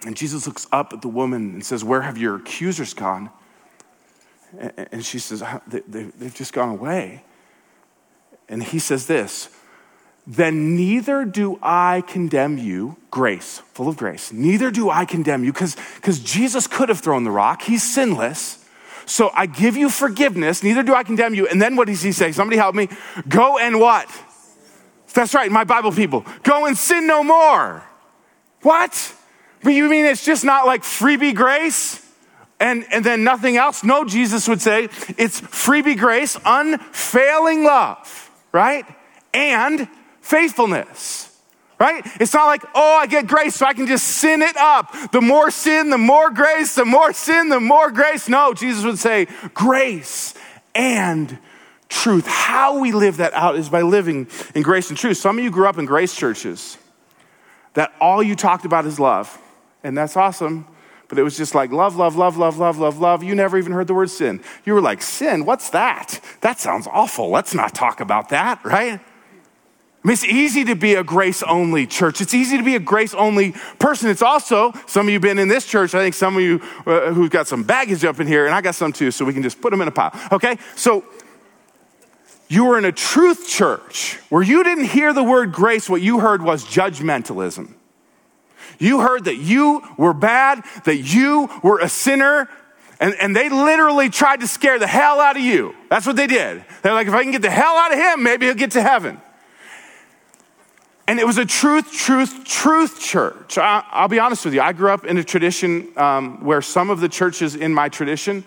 and 0.06 0.18
Jesus 0.18 0.48
looks 0.48 0.68
up 0.72 0.94
at 0.94 1.02
the 1.02 1.08
woman 1.08 1.54
and 1.54 1.66
says, 1.66 1.84
Where 1.84 2.02
have 2.02 2.18
your 2.18 2.36
accusers 2.36 2.94
gone? 2.94 3.30
And 4.92 5.06
she 5.06 5.20
says, 5.20 5.44
They've 5.68 6.34
just 6.34 6.54
gone 6.54 6.70
away. 6.70 7.24
And 8.50 8.64
he 8.64 8.80
says 8.80 9.08
this 9.08 9.50
Then 10.26 10.76
neither 10.76 11.24
do 11.26 11.60
I 11.62 12.04
condemn 12.08 12.58
you, 12.58 12.98
grace, 13.12 13.60
full 13.74 13.88
of 13.88 13.98
grace, 13.98 14.32
neither 14.32 14.72
do 14.72 14.90
I 14.90 15.06
condemn 15.06 15.44
you, 15.44 15.54
because 15.54 16.20
Jesus 16.20 16.68
could 16.68 16.90
have 16.90 17.00
thrown 17.00 17.24
the 17.24 17.32
rock. 17.32 17.62
He's 17.62 17.84
sinless. 17.84 18.58
So 19.06 19.32
I 19.34 19.46
give 19.46 19.76
you 19.76 19.90
forgiveness, 19.90 20.64
neither 20.64 20.84
do 20.84 20.94
I 20.94 21.04
condemn 21.04 21.34
you. 21.34 21.48
And 21.48 21.62
then 21.62 21.76
what 21.76 21.88
does 21.88 22.02
he 22.02 22.12
say? 22.12 22.32
Somebody 22.32 22.58
help 22.58 22.76
me. 22.76 22.88
Go 23.28 23.58
and 23.58 23.80
what? 23.80 24.08
That's 25.14 25.34
right, 25.34 25.52
my 25.52 25.64
Bible 25.64 25.92
people. 25.92 26.26
Go 26.44 26.66
and 26.66 26.78
sin 26.78 27.08
no 27.08 27.24
more. 27.24 27.84
What? 28.62 29.16
But 29.64 29.74
you 29.74 29.90
mean 29.90 30.06
it's 30.06 30.26
just 30.26 30.44
not 30.44 30.66
like 30.66 30.84
freebie 30.84 31.36
grace? 31.36 32.06
And, 32.60 32.86
and 32.92 33.04
then 33.04 33.24
nothing 33.24 33.58
else? 33.58 33.84
No, 33.84 34.06
Jesus 34.06 34.48
would 34.48 34.62
say 34.62 34.84
it's 35.18 35.42
freebie 35.42 35.98
grace, 35.98 36.38
unfailing 36.46 37.64
love, 37.64 38.32
right? 38.52 38.86
And 39.34 39.88
faithfulness 40.22 41.32
right? 41.82 42.06
It's 42.20 42.32
not 42.32 42.46
like, 42.46 42.64
oh, 42.76 42.98
I 42.98 43.08
get 43.08 43.26
grace, 43.26 43.56
so 43.56 43.66
I 43.66 43.74
can 43.74 43.88
just 43.88 44.08
sin 44.08 44.44
it 44.44 44.56
up. 44.56 44.94
The 45.12 45.20
more 45.20 45.50
sin, 45.50 45.90
the 45.90 45.98
more 45.98 46.30
grace, 46.30 46.76
the 46.76 46.86
more 46.86 47.12
sin, 47.12 47.50
the 47.50 47.60
more 47.60 47.90
grace. 47.90 48.30
No, 48.30 48.54
Jesus 48.54 48.86
would 48.86 49.00
say 49.00 49.26
grace 49.56 50.36
and 50.76 51.40
truth. 51.90 52.28
How 52.28 52.78
we 52.78 52.92
live 52.92 53.18
that 53.18 53.34
out 53.34 53.56
is 53.56 53.68
by 53.68 53.82
living 53.82 54.28
in 54.54 54.62
grace 54.62 54.90
and 54.90 54.98
truth. 54.98 55.18
Some 55.18 55.40
of 55.40 55.44
you 55.44 55.50
grew 55.50 55.66
up 55.66 55.80
in 55.80 55.86
grace 55.86 56.16
churches 56.16 56.78
that 57.74 57.92
all 58.00 58.22
you 58.22 58.36
talked 58.36 58.64
about 58.64 58.86
is 58.86 59.00
love. 59.00 59.36
And 59.84 59.98
that's 59.98 60.16
awesome. 60.16 60.68
But 61.08 61.20
it 61.20 61.24
was 61.24 61.36
just 61.36 61.54
like 61.54 61.72
love, 61.72 61.96
love, 61.98 62.16
love, 62.16 62.38
love, 62.38 62.58
love, 62.58 62.78
love, 62.78 63.00
love. 63.00 63.24
You 63.24 63.36
never 63.36 63.58
even 63.58 63.74
heard 63.74 63.88
the 63.88 63.94
word 63.94 64.10
sin. 64.10 64.42
You 64.64 64.74
were 64.74 64.82
like, 64.82 65.02
sin? 65.02 65.44
What's 65.44 65.70
that? 65.72 66.22
That 66.40 66.60
sounds 66.60 66.88
awful. 66.88 67.30
Let's 67.30 67.54
not 67.54 67.76
talk 67.76 68.00
about 68.00 68.30
that, 68.30 68.64
right? 68.64 69.00
I 70.04 70.08
mean, 70.08 70.14
it's 70.14 70.24
easy 70.24 70.64
to 70.64 70.74
be 70.74 70.96
a 70.96 71.04
grace 71.04 71.44
only 71.44 71.86
church. 71.86 72.22
It's 72.22 72.34
easy 72.34 72.58
to 72.58 72.64
be 72.64 72.76
a 72.76 72.80
grace 72.80 73.14
only 73.14 73.54
person. 73.78 74.10
It's 74.10 74.22
also, 74.22 74.72
some 74.88 75.06
of 75.06 75.10
you 75.10 75.16
have 75.16 75.22
been 75.22 75.38
in 75.38 75.48
this 75.48 75.68
church. 75.68 75.94
I 75.94 76.00
think 76.00 76.16
some 76.16 76.38
of 76.38 76.42
you 76.42 76.62
uh, 76.88 77.12
who've 77.12 77.30
got 77.30 77.46
some 77.46 77.64
baggage 77.64 78.04
up 78.06 78.20
in 78.20 78.26
here, 78.26 78.46
and 78.46 78.56
I 78.56 78.62
got 78.62 78.76
some 78.76 78.94
too, 78.94 79.12
so 79.12 79.26
we 79.26 79.34
can 79.34 79.44
just 79.44 79.62
put 79.62 79.70
them 79.70 79.82
in 79.82 79.88
a 79.88 79.92
pile. 79.92 80.12
Okay? 80.32 80.58
So, 80.76 81.04
you 82.48 82.66
were 82.66 82.78
in 82.78 82.86
a 82.86 82.92
truth 82.92 83.48
church 83.48 84.18
where 84.30 84.42
you 84.42 84.64
didn't 84.64 84.86
hear 84.86 85.14
the 85.14 85.24
word 85.24 85.52
grace. 85.52 85.90
What 85.90 86.02
you 86.02 86.20
heard 86.20 86.42
was 86.42 86.66
judgmentalism. 86.66 87.74
You 88.80 89.02
heard 89.02 89.26
that 89.26 89.38
you 89.38 89.82
were 89.98 90.14
bad, 90.14 90.64
that 90.86 90.98
you 90.98 91.50
were 91.64 91.80
a 91.80 91.90
sinner, 91.90 92.50
and, 93.02 93.16
and 93.16 93.36
they 93.36 93.50
literally 93.50 94.10
tried 94.10 94.42
to 94.42 94.48
scare 94.48 94.78
the 94.78 94.88
hell 94.88 95.20
out 95.20 95.36
of 95.36 95.42
you. 95.42 95.76
That's 95.90 96.06
what 96.06 96.16
they 96.16 96.28
did. 96.28 96.64
They're 96.84 96.94
like, 96.94 97.08
if 97.08 97.14
I 97.14 97.24
can 97.24 97.32
get 97.32 97.42
the 97.42 97.50
hell 97.50 97.76
out 97.76 97.92
of 97.92 97.98
him, 97.98 98.22
maybe 98.22 98.46
he'll 98.46 98.56
get 98.56 98.72
to 98.72 98.82
heaven. 98.82 99.20
And 101.08 101.20
it 101.20 101.26
was 101.26 101.40
a 101.40 101.46
truth, 101.46 101.92
truth, 101.92 102.46
truth 102.46 103.02
church. 103.02 103.58
I, 103.58 104.02
will 104.02 104.08
be 104.08 104.20
honest 104.20 104.46
with 104.46 104.54
you. 104.54 104.62
I 104.62 104.72
grew 104.72 104.92
up 104.92 105.04
in 105.04 105.18
a 105.18 105.24
tradition 105.24 105.90
um, 105.98 106.46
where 106.46 106.62
some 106.62 106.92
of 106.92 107.00
the 107.00 107.10
churches 107.10 107.56
in 107.56 107.74
my 107.74 107.90
tradition 107.90 108.46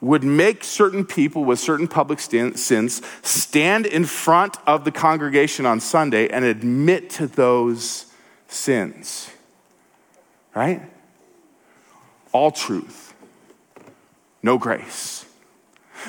would 0.00 0.24
make 0.24 0.64
certain 0.64 1.06
people 1.06 1.44
with 1.44 1.60
certain 1.60 1.86
public 1.86 2.18
stand, 2.18 2.58
sins 2.58 3.02
stand 3.22 3.86
in 3.86 4.04
front 4.04 4.56
of 4.66 4.84
the 4.84 4.90
congregation 4.90 5.64
on 5.64 5.78
Sunday 5.78 6.28
and 6.28 6.44
admit 6.44 7.08
to 7.08 7.28
those 7.28 8.06
sins 8.48 9.30
right? 10.54 10.82
All 12.32 12.50
truth, 12.50 13.14
no 14.42 14.58
grace. 14.58 15.26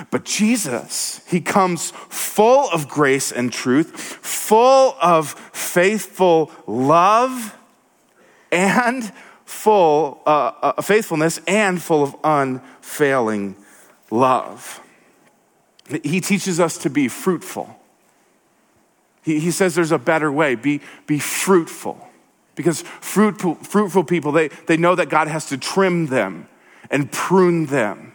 But 0.09 0.25
Jesus, 0.25 1.21
he 1.27 1.39
comes 1.39 1.91
full 2.09 2.69
of 2.71 2.87
grace 2.87 3.31
and 3.31 3.51
truth, 3.53 3.95
full 3.95 4.95
of 5.01 5.31
faithful 5.53 6.51
love, 6.65 7.55
and 8.51 9.11
full 9.45 10.21
uh, 10.25 10.51
uh, 10.61 10.81
faithfulness, 10.81 11.39
and 11.47 11.81
full 11.81 12.03
of 12.03 12.15
unfailing 12.23 13.55
love. 14.09 14.81
He 16.03 16.21
teaches 16.21 16.59
us 16.59 16.77
to 16.79 16.89
be 16.89 17.07
fruitful. 17.07 17.79
He, 19.21 19.39
he 19.39 19.51
says 19.51 19.75
there's 19.75 19.91
a 19.91 19.99
better 19.99 20.31
way. 20.31 20.55
Be, 20.55 20.81
be 21.05 21.19
fruitful. 21.19 22.07
Because 22.55 22.81
fruitful, 22.81 23.55
fruitful 23.55 24.03
people, 24.03 24.31
they, 24.31 24.49
they 24.67 24.77
know 24.77 24.95
that 24.95 25.09
God 25.09 25.27
has 25.27 25.47
to 25.47 25.57
trim 25.57 26.07
them 26.07 26.47
and 26.89 27.11
prune 27.11 27.65
them 27.65 28.13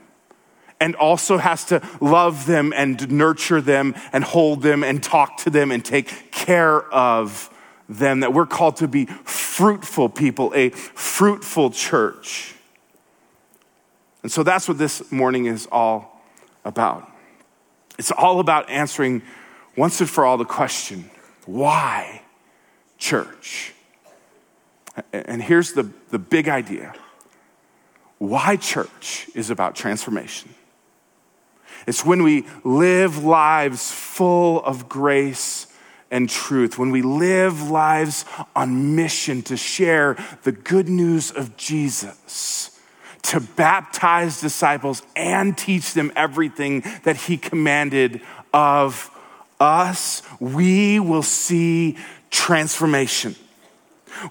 and 0.81 0.95
also 0.95 1.39
has 1.39 1.65
to 1.67 1.83
love 2.01 2.47
them 2.47 2.73
and 2.75 3.11
nurture 3.11 3.61
them 3.61 3.95
and 4.13 4.23
hold 4.23 4.63
them 4.63 4.85
and 4.85 5.03
talk 5.03 5.39
to 5.39 5.51
them 5.51 5.73
and 5.73 5.85
take 5.85 6.31
care 6.31 6.83
of 6.93 7.51
them. 7.89 8.21
That 8.21 8.33
we're 8.33 8.47
called 8.47 8.77
to 8.77 8.89
be 8.89 9.07
fruitful 9.07 10.09
people, 10.09 10.53
a 10.55 10.71
fruitful 10.71 11.71
church. 11.71 12.55
And 14.23 14.31
so 14.31 14.43
that's 14.43 14.69
what 14.69 14.79
this 14.79 15.11
morning 15.11 15.47
is 15.47 15.67
all 15.73 16.23
about. 16.65 17.11
It's 17.99 18.13
all 18.13 18.39
about 18.39 18.71
answering 18.71 19.23
once 19.77 20.01
and 20.01 20.09
for 20.09 20.25
all 20.25 20.37
the 20.37 20.45
question 20.45 21.11
why 21.47 22.23
church? 22.99 23.73
And 25.13 25.43
here's 25.43 25.73
the, 25.73 25.91
the 26.11 26.19
big 26.19 26.49
idea 26.49 26.95
why 28.19 28.57
church 28.57 29.29
is 29.35 29.49
about 29.49 29.77
transformation. 29.77 30.53
It's 31.87 32.05
when 32.05 32.23
we 32.23 32.47
live 32.65 33.25
lives 33.25 33.93
full 33.93 34.63
of 34.65 34.89
grace 34.89 35.69
and 36.11 36.29
truth, 36.29 36.79
when 36.79 36.91
we 36.91 37.03
live 37.03 37.71
lives 37.71 38.25
on 38.57 38.97
mission 38.97 39.43
to 39.43 39.57
share 39.57 40.17
the 40.43 40.53
good 40.53 40.89
news 40.89 41.31
of 41.31 41.57
Jesus, 41.57 42.79
to 43.23 43.41
baptize 43.41 44.41
disciples 44.41 45.03
and 45.15 45.57
teach 45.57 45.93
them 45.95 46.13
everything 46.17 46.83
that 47.05 47.17
he 47.17 47.37
commanded 47.37 48.21
of 48.53 49.11
us, 49.61 50.23
we 50.41 50.99
will 50.99 51.23
see 51.23 51.97
transformation. 52.31 53.37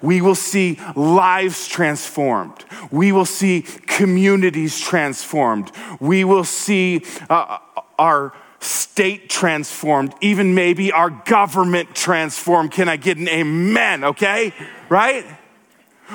We 0.02 0.20
will 0.20 0.34
see 0.34 0.78
lives 0.94 1.66
transformed. 1.68 2.64
We 2.90 3.12
will 3.12 3.24
see 3.24 3.62
communities 3.62 4.80
transformed. 4.80 5.72
We 6.00 6.24
will 6.24 6.44
see 6.44 7.04
uh, 7.28 7.58
our 7.98 8.32
state 8.60 9.28
transformed, 9.28 10.14
even 10.20 10.54
maybe 10.54 10.92
our 10.92 11.10
government 11.10 11.94
transformed. 11.94 12.72
Can 12.72 12.88
I 12.88 12.96
get 12.96 13.16
an 13.16 13.28
amen? 13.28 14.04
Okay? 14.04 14.52
Right? 14.88 15.24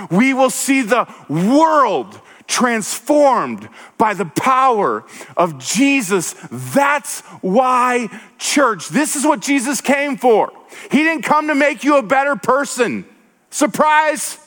We 0.10 0.34
will 0.34 0.50
see 0.50 0.82
the 0.82 1.08
world 1.30 2.20
transformed 2.48 3.70
by 3.98 4.14
the 4.14 4.26
power 4.26 5.06
of 5.38 5.60
Jesus. 5.60 6.36
That's 6.52 7.22
why 7.42 8.10
church. 8.38 8.90
This 8.90 9.16
is 9.16 9.26
what 9.26 9.40
Jesus 9.40 9.82
came 9.82 10.18
for. 10.18 10.52
He 10.92 11.00
didn't 11.04 11.24
come 11.24 11.48
to 11.48 11.56
make 11.56 11.84
you 11.84 11.98
a 11.98 12.04
better 12.04 12.36
person. 12.36 13.06
Surprise! 13.54 14.40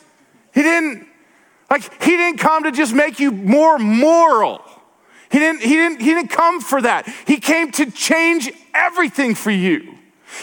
He 0.52 0.62
didn't, 0.62 1.06
like, 1.70 2.02
he 2.02 2.16
didn't 2.16 2.38
come 2.38 2.64
to 2.64 2.72
just 2.72 2.92
make 2.92 3.20
you 3.20 3.30
more 3.30 3.78
moral. 3.78 4.60
He 5.30 5.38
didn't, 5.38 5.62
he 5.62 5.74
didn't, 5.74 6.00
he 6.00 6.12
didn't 6.12 6.30
come 6.30 6.60
for 6.60 6.82
that. 6.82 7.08
He 7.24 7.36
came 7.36 7.70
to 7.72 7.88
change 7.92 8.50
everything 8.74 9.36
for 9.36 9.52
you. 9.52 9.94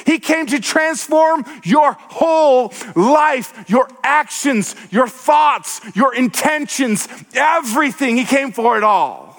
He 0.06 0.18
came 0.18 0.46
to 0.46 0.62
transform 0.62 1.44
your 1.66 1.92
whole 2.00 2.72
life, 2.96 3.66
your 3.68 3.90
actions, 4.02 4.78
your 4.92 5.10
thoughts, 5.10 5.82
your 5.94 6.16
intentions, 6.16 7.10
everything. 7.34 8.16
He 8.16 8.24
came 8.24 8.54
for 8.54 8.78
it 8.78 8.84
all. 8.84 9.33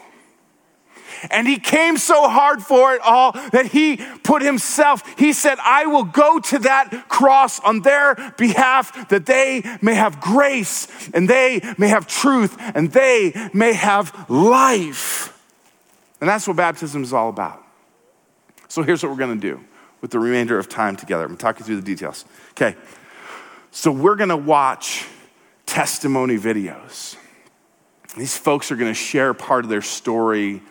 And 1.31 1.47
he 1.47 1.59
came 1.59 1.97
so 1.97 2.29
hard 2.29 2.63
for 2.63 2.95
it 2.95 3.01
all 3.03 3.33
that 3.33 3.67
he 3.67 3.97
put 4.23 4.43
himself, 4.43 5.03
he 5.19 5.33
said, 5.33 5.59
I 5.61 5.87
will 5.87 6.05
go 6.05 6.39
to 6.39 6.59
that 6.61 7.09
cross 7.09 7.61
on 7.61 7.83
their 7.83 8.15
behalf 8.37 9.09
that 9.09 9.27
they 9.27 9.63
may 9.81 9.95
have 9.95 10.21
grace 10.21 10.89
and 11.13 11.29
they 11.29 11.61
may 11.79 11.89
have 11.89 12.07
truth 12.07 12.57
and 12.59 12.93
they 12.93 13.51
may 13.53 13.73
have 13.73 14.29
life. 14.31 15.31
And 16.21 16.29
that's 16.29 16.47
what 16.49 16.57
baptism 16.57 17.03
is 17.03 17.13
all 17.13 17.29
about. 17.29 17.63
So 18.69 18.83
here's 18.83 19.03
what 19.03 19.11
we're 19.11 19.19
going 19.19 19.41
to 19.41 19.55
do 19.55 19.63
with 20.01 20.11
the 20.11 20.19
remainder 20.19 20.59
of 20.59 20.69
time 20.69 20.97
together. 20.97 21.25
I'm 21.25 21.29
going 21.29 21.39
to 21.39 21.43
talk 21.43 21.59
you 21.59 21.65
through 21.65 21.77
the 21.77 21.83
details. 21.83 22.25
Okay. 22.51 22.77
So 23.71 23.91
we're 23.91 24.17
going 24.17 24.31
to 24.31 24.37
watch 24.37 25.07
testimony 25.67 26.39
videos. 26.39 27.17
These 28.17 28.37
folks 28.37 28.71
are 28.71 28.77
going 28.77 28.91
to 28.91 28.99
share 28.99 29.35
part 29.35 29.65
of 29.65 29.71
their 29.71 29.83
story 29.83 30.63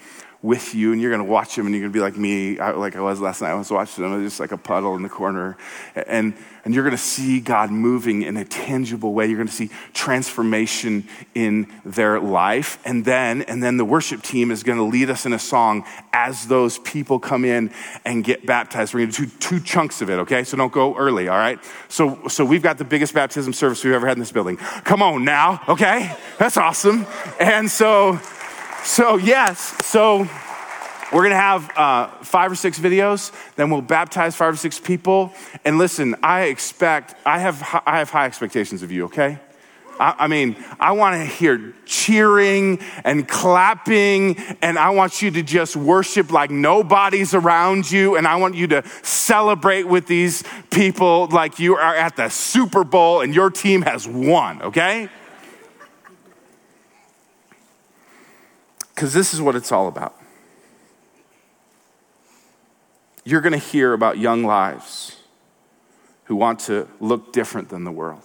with 0.43 0.75
you, 0.75 0.91
and 0.91 1.01
you're 1.01 1.09
going 1.09 1.25
to 1.25 1.31
watch 1.31 1.55
them, 1.55 1.65
and 1.65 1.73
you're 1.73 1.81
going 1.81 1.93
to 1.93 1.97
be 1.97 2.01
like 2.01 2.17
me, 2.17 2.57
like 2.57 2.97
I 2.97 2.99
was 2.99 3.21
last 3.21 3.41
night. 3.41 3.51
I 3.51 3.55
was 3.55 3.71
watching 3.71 4.03
them, 4.03 4.23
just 4.23 4.41
like 4.41 4.51
a 4.51 4.57
puddle 4.57 4.95
in 4.97 5.01
the 5.01 5.09
corner. 5.09 5.57
And, 5.95 6.35
and 6.65 6.75
you're 6.75 6.83
going 6.83 6.95
to 6.95 7.01
see 7.01 7.39
God 7.39 7.71
moving 7.71 8.23
in 8.23 8.35
a 8.35 8.43
tangible 8.43 9.13
way. 9.13 9.25
You're 9.25 9.37
going 9.37 9.47
to 9.47 9.53
see 9.53 9.69
transformation 9.93 11.07
in 11.33 11.71
their 11.85 12.19
life. 12.19 12.77
And 12.83 13.05
then, 13.05 13.43
and 13.43 13.63
then 13.63 13.77
the 13.77 13.85
worship 13.85 14.21
team 14.21 14.51
is 14.51 14.63
going 14.63 14.77
to 14.77 14.83
lead 14.83 15.09
us 15.09 15.25
in 15.25 15.31
a 15.31 15.39
song 15.39 15.85
as 16.11 16.47
those 16.47 16.77
people 16.77 17.19
come 17.19 17.45
in 17.45 17.71
and 18.03 18.21
get 18.21 18.45
baptized. 18.45 18.93
We're 18.93 19.01
going 19.01 19.11
to 19.13 19.25
do 19.25 19.31
two 19.39 19.61
chunks 19.61 20.01
of 20.01 20.09
it, 20.09 20.19
okay? 20.19 20.43
So 20.43 20.57
don't 20.57 20.73
go 20.73 20.93
early, 20.97 21.29
all 21.29 21.37
right? 21.37 21.57
So, 21.87 22.27
so 22.27 22.43
we've 22.43 22.61
got 22.61 22.77
the 22.77 22.85
biggest 22.85 23.13
baptism 23.13 23.53
service 23.53 23.81
we've 23.81 23.93
ever 23.93 24.07
had 24.07 24.17
in 24.17 24.19
this 24.19 24.33
building. 24.33 24.57
Come 24.57 25.01
on 25.01 25.23
now, 25.23 25.61
okay? 25.69 26.13
That's 26.37 26.57
awesome. 26.57 27.05
And 27.39 27.71
so, 27.71 28.19
so, 28.83 29.17
yes, 29.17 29.75
so 29.85 30.27
we're 31.13 31.21
going 31.21 31.29
to 31.29 31.35
have 31.35 31.77
uh, 31.77 32.07
five 32.23 32.51
or 32.51 32.55
six 32.55 32.79
videos, 32.79 33.31
then 33.55 33.69
we'll 33.69 33.81
baptize 33.81 34.35
five 34.35 34.53
or 34.53 34.57
six 34.57 34.79
people. 34.79 35.31
And 35.63 35.77
listen, 35.77 36.15
I 36.23 36.43
expect, 36.45 37.15
I 37.25 37.39
have, 37.39 37.61
I 37.85 37.99
have 37.99 38.09
high 38.09 38.25
expectations 38.25 38.81
of 38.81 38.91
you, 38.91 39.05
okay? 39.05 39.39
I, 39.99 40.15
I 40.19 40.27
mean, 40.27 40.55
I 40.79 40.93
want 40.93 41.15
to 41.15 41.25
hear 41.25 41.73
cheering 41.85 42.79
and 43.03 43.27
clapping, 43.27 44.37
and 44.61 44.79
I 44.79 44.89
want 44.89 45.21
you 45.21 45.29
to 45.31 45.43
just 45.43 45.75
worship 45.75 46.31
like 46.31 46.49
nobody's 46.49 47.33
around 47.33 47.91
you, 47.91 48.15
and 48.15 48.27
I 48.27 48.37
want 48.37 48.55
you 48.55 48.67
to 48.67 48.83
celebrate 49.03 49.83
with 49.83 50.07
these 50.07 50.43
people 50.71 51.27
like 51.27 51.59
you 51.59 51.75
are 51.75 51.95
at 51.95 52.15
the 52.15 52.29
Super 52.29 52.83
Bowl 52.83 53.21
and 53.21 53.35
your 53.35 53.49
team 53.49 53.83
has 53.83 54.07
won, 54.07 54.61
okay? 54.63 55.09
Because 58.93 59.13
this 59.13 59.33
is 59.33 59.41
what 59.41 59.55
it's 59.55 59.71
all 59.71 59.87
about. 59.87 60.15
You're 63.23 63.41
going 63.41 63.53
to 63.53 63.57
hear 63.57 63.93
about 63.93 64.17
young 64.17 64.43
lives 64.43 65.17
who 66.25 66.35
want 66.35 66.59
to 66.61 66.87
look 66.99 67.33
different 67.33 67.69
than 67.69 67.83
the 67.83 67.91
world. 67.91 68.23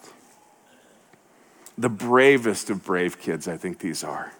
The 1.76 1.88
bravest 1.88 2.70
of 2.70 2.84
brave 2.84 3.20
kids, 3.20 3.46
I 3.46 3.56
think 3.56 3.78
these 3.78 4.02
are. 4.02 4.32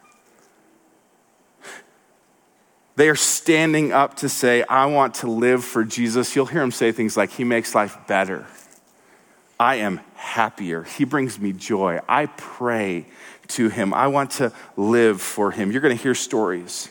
They 2.97 3.09
are 3.09 3.17
standing 3.17 3.93
up 3.93 4.17
to 4.17 4.29
say, 4.29 4.65
I 4.65 4.87
want 4.87 5.15
to 5.17 5.31
live 5.31 5.65
for 5.65 5.85
Jesus. 5.85 6.35
You'll 6.35 6.47
hear 6.47 6.61
them 6.61 6.73
say 6.73 6.91
things 6.91 7.17
like, 7.17 7.31
He 7.31 7.45
makes 7.45 7.73
life 7.73 7.97
better. 8.09 8.45
I 9.61 9.77
am 9.77 10.01
happier. 10.15 10.83
He 10.83 11.05
brings 11.05 11.39
me 11.39 11.53
joy. 11.53 12.01
I 12.09 12.27
pray 12.27 13.07
to 13.49 13.69
him. 13.69 13.93
I 13.95 14.07
want 14.09 14.33
to 14.33 14.53
live 14.77 15.21
for 15.21 15.51
him. 15.51 15.73
You're 15.73 15.81
going 15.81 15.97
to 15.97 16.03
hear 16.03 16.15
stories 16.15 16.89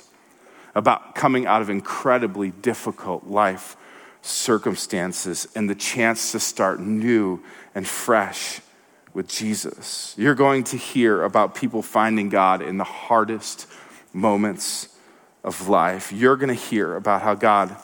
about 0.75 1.15
coming 1.15 1.45
out 1.47 1.61
of 1.61 1.69
incredibly 1.69 2.51
difficult 2.51 3.25
life 3.25 3.75
circumstances 4.21 5.47
and 5.55 5.69
the 5.69 5.75
chance 5.75 6.31
to 6.33 6.39
start 6.39 6.79
new 6.79 7.41
and 7.73 7.87
fresh 7.87 8.61
with 9.13 9.27
Jesus. 9.27 10.13
You're 10.17 10.35
going 10.35 10.63
to 10.65 10.77
hear 10.77 11.23
about 11.23 11.55
people 11.55 11.81
finding 11.81 12.29
God 12.29 12.61
in 12.61 12.77
the 12.77 12.83
hardest 12.83 13.67
moments 14.13 14.89
of 15.43 15.69
life. 15.69 16.11
You're 16.11 16.35
going 16.35 16.49
to 16.49 16.53
hear 16.53 16.95
about 16.95 17.21
how 17.21 17.33
God 17.33 17.75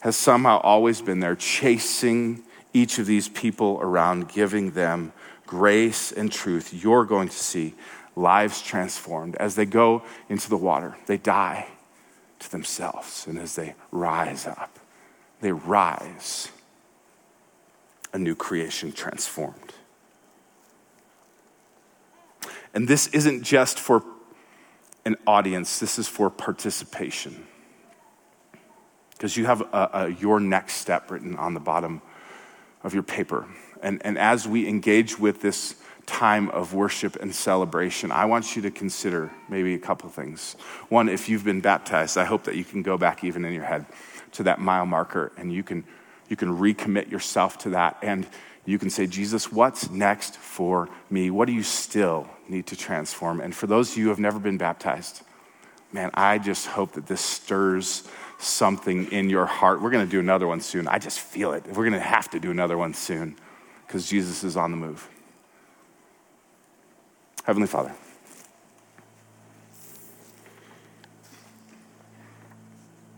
has 0.00 0.16
somehow 0.16 0.60
always 0.60 1.02
been 1.02 1.20
there, 1.20 1.34
chasing 1.34 2.44
each 2.72 2.98
of 2.98 3.06
these 3.06 3.28
people 3.28 3.78
around, 3.82 4.28
giving 4.28 4.70
them 4.70 5.12
grace 5.46 6.12
and 6.12 6.32
truth, 6.32 6.74
you're 6.74 7.04
going 7.04 7.28
to 7.28 7.36
see 7.36 7.74
lives 8.16 8.62
transformed 8.62 9.36
as 9.36 9.54
they 9.54 9.66
go 9.66 10.02
into 10.28 10.48
the 10.48 10.56
water. 10.56 10.96
They 11.06 11.18
die 11.18 11.68
to 12.40 12.50
themselves, 12.50 13.26
and 13.26 13.38
as 13.38 13.56
they 13.56 13.74
rise 13.92 14.46
up, 14.46 14.78
they 15.40 15.52
rise 15.52 16.50
a 18.12 18.18
new 18.18 18.34
creation 18.34 18.92
transformed. 18.92 19.74
And 22.74 22.88
this 22.88 23.08
isn't 23.08 23.42
just 23.42 23.78
for 23.78 24.04
an 25.04 25.16
audience, 25.26 25.78
this 25.78 25.98
is 25.98 26.08
for 26.08 26.30
participation. 26.30 27.46
because 29.16 29.36
you 29.36 29.46
have 29.46 29.62
a, 29.62 29.90
a, 29.92 30.08
your 30.20 30.40
next 30.40 30.74
step 30.74 31.10
written 31.10 31.36
on 31.36 31.54
the 31.54 31.60
bottom 31.60 32.02
of 32.86 32.94
your 32.94 33.02
paper. 33.02 33.46
And, 33.82 34.00
and 34.04 34.16
as 34.16 34.46
we 34.46 34.68
engage 34.68 35.18
with 35.18 35.42
this 35.42 35.74
time 36.06 36.48
of 36.50 36.72
worship 36.72 37.16
and 37.16 37.34
celebration, 37.34 38.12
I 38.12 38.26
want 38.26 38.54
you 38.54 38.62
to 38.62 38.70
consider 38.70 39.32
maybe 39.48 39.74
a 39.74 39.78
couple 39.78 40.08
things. 40.08 40.54
One, 40.88 41.08
if 41.08 41.28
you've 41.28 41.44
been 41.44 41.60
baptized, 41.60 42.16
I 42.16 42.24
hope 42.24 42.44
that 42.44 42.54
you 42.54 42.64
can 42.64 42.82
go 42.82 42.96
back 42.96 43.24
even 43.24 43.44
in 43.44 43.52
your 43.52 43.64
head 43.64 43.86
to 44.32 44.44
that 44.44 44.60
mile 44.60 44.86
marker 44.86 45.32
and 45.36 45.52
you 45.52 45.64
can, 45.64 45.84
you 46.28 46.36
can 46.36 46.48
recommit 46.56 47.10
yourself 47.10 47.58
to 47.58 47.70
that. 47.70 47.98
And 48.02 48.24
you 48.64 48.78
can 48.78 48.88
say, 48.88 49.08
Jesus, 49.08 49.50
what's 49.50 49.90
next 49.90 50.36
for 50.36 50.88
me? 51.10 51.30
What 51.30 51.46
do 51.46 51.52
you 51.52 51.64
still 51.64 52.28
need 52.48 52.68
to 52.68 52.76
transform? 52.76 53.40
And 53.40 53.52
for 53.54 53.66
those 53.66 53.92
of 53.92 53.98
you 53.98 54.04
who 54.04 54.10
have 54.10 54.20
never 54.20 54.38
been 54.38 54.58
baptized, 54.58 55.22
man, 55.92 56.10
I 56.14 56.38
just 56.38 56.68
hope 56.68 56.92
that 56.92 57.06
this 57.06 57.20
stirs 57.20 58.08
something 58.38 59.10
in 59.12 59.30
your 59.30 59.46
heart. 59.46 59.80
We're 59.80 59.90
going 59.90 60.04
to 60.04 60.10
do 60.10 60.20
another 60.20 60.46
one 60.46 60.60
soon. 60.60 60.88
I 60.88 60.98
just 60.98 61.20
feel 61.20 61.52
it. 61.52 61.66
We're 61.66 61.88
going 61.88 61.92
to 61.92 62.00
have 62.00 62.30
to 62.30 62.40
do 62.40 62.50
another 62.50 62.76
one 62.76 62.94
soon 62.94 63.36
because 63.86 64.08
Jesus 64.08 64.44
is 64.44 64.56
on 64.56 64.70
the 64.70 64.76
move. 64.76 65.08
Heavenly 67.44 67.68
Father, 67.68 67.92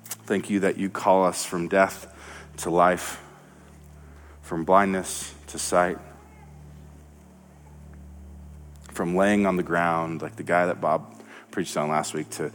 thank 0.04 0.50
you 0.50 0.60
that 0.60 0.76
you 0.76 0.90
call 0.90 1.24
us 1.24 1.44
from 1.44 1.68
death 1.68 2.14
to 2.58 2.70
life, 2.70 3.22
from 4.42 4.64
blindness 4.64 5.34
to 5.46 5.58
sight, 5.58 5.96
from 8.92 9.16
laying 9.16 9.46
on 9.46 9.56
the 9.56 9.62
ground 9.62 10.20
like 10.20 10.36
the 10.36 10.42
guy 10.42 10.66
that 10.66 10.80
Bob 10.80 11.14
preached 11.50 11.76
on 11.76 11.88
last 11.88 12.12
week 12.12 12.28
to 12.30 12.52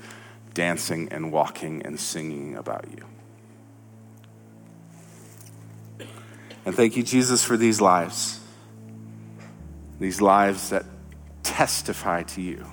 dancing 0.54 1.10
and 1.12 1.32
walking 1.32 1.82
and 1.84 2.00
singing 2.00 2.56
about 2.56 2.86
you. 2.92 3.06
And 6.66 6.76
thank 6.76 6.96
you, 6.96 7.04
Jesus, 7.04 7.44
for 7.44 7.58
these 7.58 7.82
lives, 7.82 8.40
these 10.00 10.22
lives 10.22 10.70
that 10.70 10.86
testify 11.44 12.24
to 12.24 12.42
you, 12.42 12.66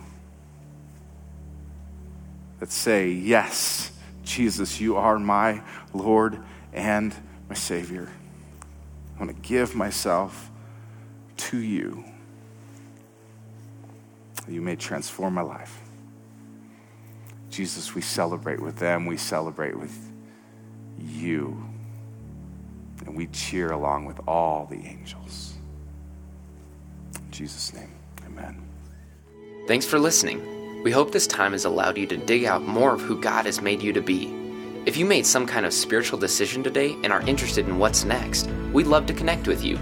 that 2.60 2.70
say, 2.70 3.10
Yes, 3.10 3.90
Jesus, 4.22 4.80
you 4.80 4.96
are 4.96 5.18
my 5.18 5.62
Lord 5.92 6.40
and 6.72 7.14
my 7.48 7.54
Savior. 7.56 8.08
I 9.16 9.18
want 9.18 9.34
to 9.34 9.48
give 9.48 9.74
myself 9.74 10.50
to 11.36 11.58
you. 11.58 12.04
You 14.48 14.62
may 14.62 14.76
transform 14.76 15.34
my 15.34 15.42
life. 15.42 15.80
Jesus, 17.60 17.94
we 17.94 18.00
celebrate 18.00 18.58
with 18.58 18.76
them, 18.76 19.04
we 19.04 19.18
celebrate 19.18 19.78
with 19.78 19.94
you. 20.98 21.62
And 23.04 23.14
we 23.14 23.26
cheer 23.26 23.72
along 23.72 24.06
with 24.06 24.18
all 24.26 24.64
the 24.64 24.78
angels. 24.78 25.58
In 27.16 27.30
Jesus' 27.30 27.74
name, 27.74 27.92
amen. 28.24 28.66
Thanks 29.68 29.84
for 29.84 29.98
listening. 29.98 30.82
We 30.82 30.90
hope 30.90 31.12
this 31.12 31.26
time 31.26 31.52
has 31.52 31.66
allowed 31.66 31.98
you 31.98 32.06
to 32.06 32.16
dig 32.16 32.46
out 32.46 32.62
more 32.62 32.94
of 32.94 33.02
who 33.02 33.20
God 33.20 33.44
has 33.44 33.60
made 33.60 33.82
you 33.82 33.92
to 33.92 34.00
be. 34.00 34.34
If 34.86 34.96
you 34.96 35.04
made 35.04 35.26
some 35.26 35.46
kind 35.46 35.66
of 35.66 35.74
spiritual 35.74 36.18
decision 36.18 36.62
today 36.62 36.96
and 37.04 37.12
are 37.12 37.28
interested 37.28 37.68
in 37.68 37.78
what's 37.78 38.06
next, 38.06 38.48
we'd 38.72 38.86
love 38.86 39.04
to 39.04 39.12
connect 39.12 39.46
with 39.46 39.62
you. 39.62 39.78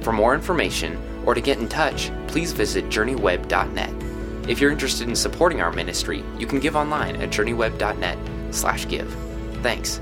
For 0.00 0.12
more 0.12 0.34
information 0.34 1.00
or 1.24 1.34
to 1.34 1.40
get 1.40 1.58
in 1.58 1.68
touch, 1.68 2.10
please 2.26 2.50
visit 2.50 2.86
journeyweb.net. 2.86 4.01
If 4.48 4.60
you're 4.60 4.70
interested 4.70 5.08
in 5.08 5.16
supporting 5.16 5.60
our 5.60 5.72
ministry, 5.72 6.24
you 6.38 6.46
can 6.46 6.58
give 6.58 6.76
online 6.76 7.16
at 7.16 7.30
journeyweb.net 7.30 8.18
slash 8.50 8.88
give. 8.88 9.12
Thanks. 9.62 10.00